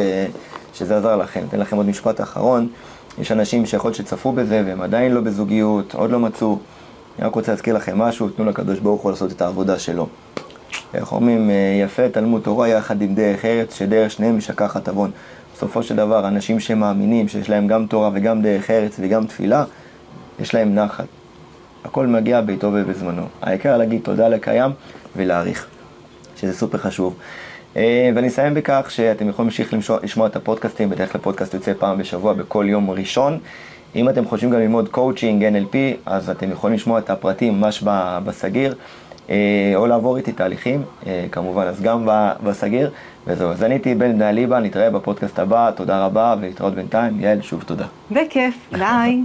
שזה 0.73 0.97
עזר 0.97 1.15
לכם. 1.15 1.41
אתן 1.49 1.59
לכם 1.59 1.77
עוד 1.77 1.85
משפט 1.85 2.21
אחרון. 2.21 2.67
יש 3.19 3.31
אנשים 3.31 3.65
שיכול 3.65 3.89
להיות 3.89 3.97
שצפו 3.97 4.31
בזה 4.31 4.63
והם 4.65 4.81
עדיין 4.81 5.11
לא 5.11 5.21
בזוגיות, 5.21 5.95
עוד 5.95 6.11
לא 6.11 6.19
מצאו. 6.19 6.59
אני 7.19 7.27
רק 7.27 7.35
רוצה 7.35 7.51
להזכיר 7.51 7.75
לכם 7.75 7.97
משהו, 7.97 8.29
תנו 8.29 8.45
לקדוש 8.45 8.79
ברוך 8.79 9.01
הוא 9.01 9.11
לעשות 9.11 9.31
את 9.31 9.41
העבודה 9.41 9.79
שלו. 9.79 10.07
איך 10.93 11.11
אומרים, 11.11 11.49
אה, 11.49 11.55
יפה 11.83 12.09
תלמוד 12.09 12.41
תורה 12.41 12.67
יחד 12.67 13.01
עם 13.01 13.15
דרך 13.15 13.45
ארץ, 13.45 13.75
שדרך 13.77 14.11
שניהם 14.11 14.37
משכחת 14.37 14.87
עוון. 14.87 15.11
בסופו 15.55 15.83
של 15.83 15.95
דבר, 15.95 16.27
אנשים 16.27 16.59
שמאמינים 16.59 17.27
שיש 17.27 17.49
להם 17.49 17.67
גם 17.67 17.85
תורה 17.85 18.09
וגם 18.13 18.41
דרך 18.41 18.71
ארץ 18.71 18.95
וגם 18.99 19.25
תפילה, 19.25 19.63
יש 20.39 20.53
להם 20.53 20.75
נחת. 20.75 21.05
הכל 21.83 22.07
מגיע 22.07 22.41
בעיתו 22.41 22.67
ובזמנו. 22.73 23.23
העיקר 23.41 23.77
להגיד 23.77 24.01
תודה 24.03 24.27
לקיים 24.27 24.71
ולהעריך, 25.15 25.67
שזה 26.37 26.53
סופר 26.53 26.77
חשוב. 26.77 27.15
אה, 27.77 28.09
ואני 28.15 28.27
אסיים 28.27 28.53
בכך 28.53 28.85
שאתם 28.89 29.29
יכולים 29.29 29.47
להמשיך 29.47 29.73
לשמוע 30.03 30.27
את 30.27 30.35
הפודקאסטים, 30.35 30.89
בדרך 30.89 31.11
כלל 31.11 31.21
פודקאסט 31.21 31.53
יוצא 31.53 31.73
פעם 31.79 31.97
בשבוע 31.97 32.33
בכל 32.33 32.65
יום 32.69 32.91
ראשון. 32.91 33.39
אם 33.95 34.09
אתם 34.09 34.25
חושבים 34.25 34.51
גם 34.51 34.59
ללמוד 34.59 34.89
קואוצ'ינג, 34.89 35.45
NLP, 35.45 35.75
אז 36.05 36.29
אתם 36.29 36.51
יכולים 36.51 36.75
לשמוע 36.75 36.99
את 36.99 37.09
הפרטים 37.09 37.61
ממש 37.61 37.83
בתקציר, 38.25 38.75
אה, 39.29 39.71
או 39.75 39.87
לעבור 39.87 40.17
איתי 40.17 40.31
תהליכים, 40.31 40.83
אה, 41.07 41.25
כמובן, 41.31 41.67
אז 41.67 41.81
גם 41.81 42.07
בתקציר, 42.43 42.91
וזהו. 43.27 43.51
אז 43.51 43.63
אני 43.63 43.73
הייתי 43.73 43.95
בן 43.95 44.13
בניה 44.17 44.33
ליבה, 44.33 44.59
נתראה 44.59 44.89
בפודקאסט 44.89 45.39
הבא, 45.39 45.71
תודה 45.71 46.05
רבה, 46.05 46.35
ולהתראות 46.41 46.75
בינתיים. 46.75 47.19
יעל, 47.19 47.41
שוב 47.41 47.63
תודה. 47.63 47.85
בכיף, 48.11 48.55
ביי. 48.71 49.21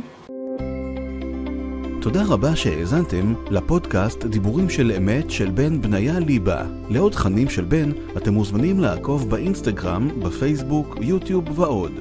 תודה 2.06 2.24
רבה 2.28 2.56
שהאזנתם 2.56 3.34
לפודקאסט 3.50 4.24
דיבורים 4.24 4.70
של 4.70 4.92
אמת 4.96 5.30
של 5.30 5.50
בן 5.50 5.80
בניה 5.80 6.18
ליבה. 6.18 6.64
לעוד 6.90 7.12
תכנים 7.12 7.48
של 7.48 7.64
בן, 7.64 7.90
אתם 8.16 8.34
מוזמנים 8.34 8.80
לעקוב 8.80 9.30
באינסטגרם, 9.30 10.20
בפייסבוק, 10.22 10.96
יוטיוב 11.00 11.58
ועוד. 11.58 11.92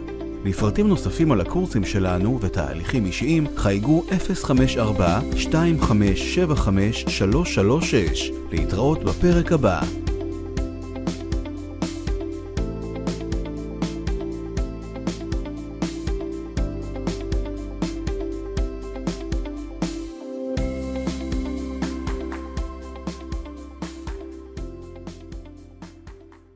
לפרטים 0.43 0.87
נוספים 0.87 1.31
על 1.31 1.41
הקורסים 1.41 1.85
שלנו 1.85 2.39
ותהליכים 2.41 3.05
אישיים, 3.05 3.47
חייגו 3.55 4.03
054-2575-336. 4.09 4.15
להתראות 8.51 9.03
בפרק 9.03 9.51
הבא. 9.51 9.81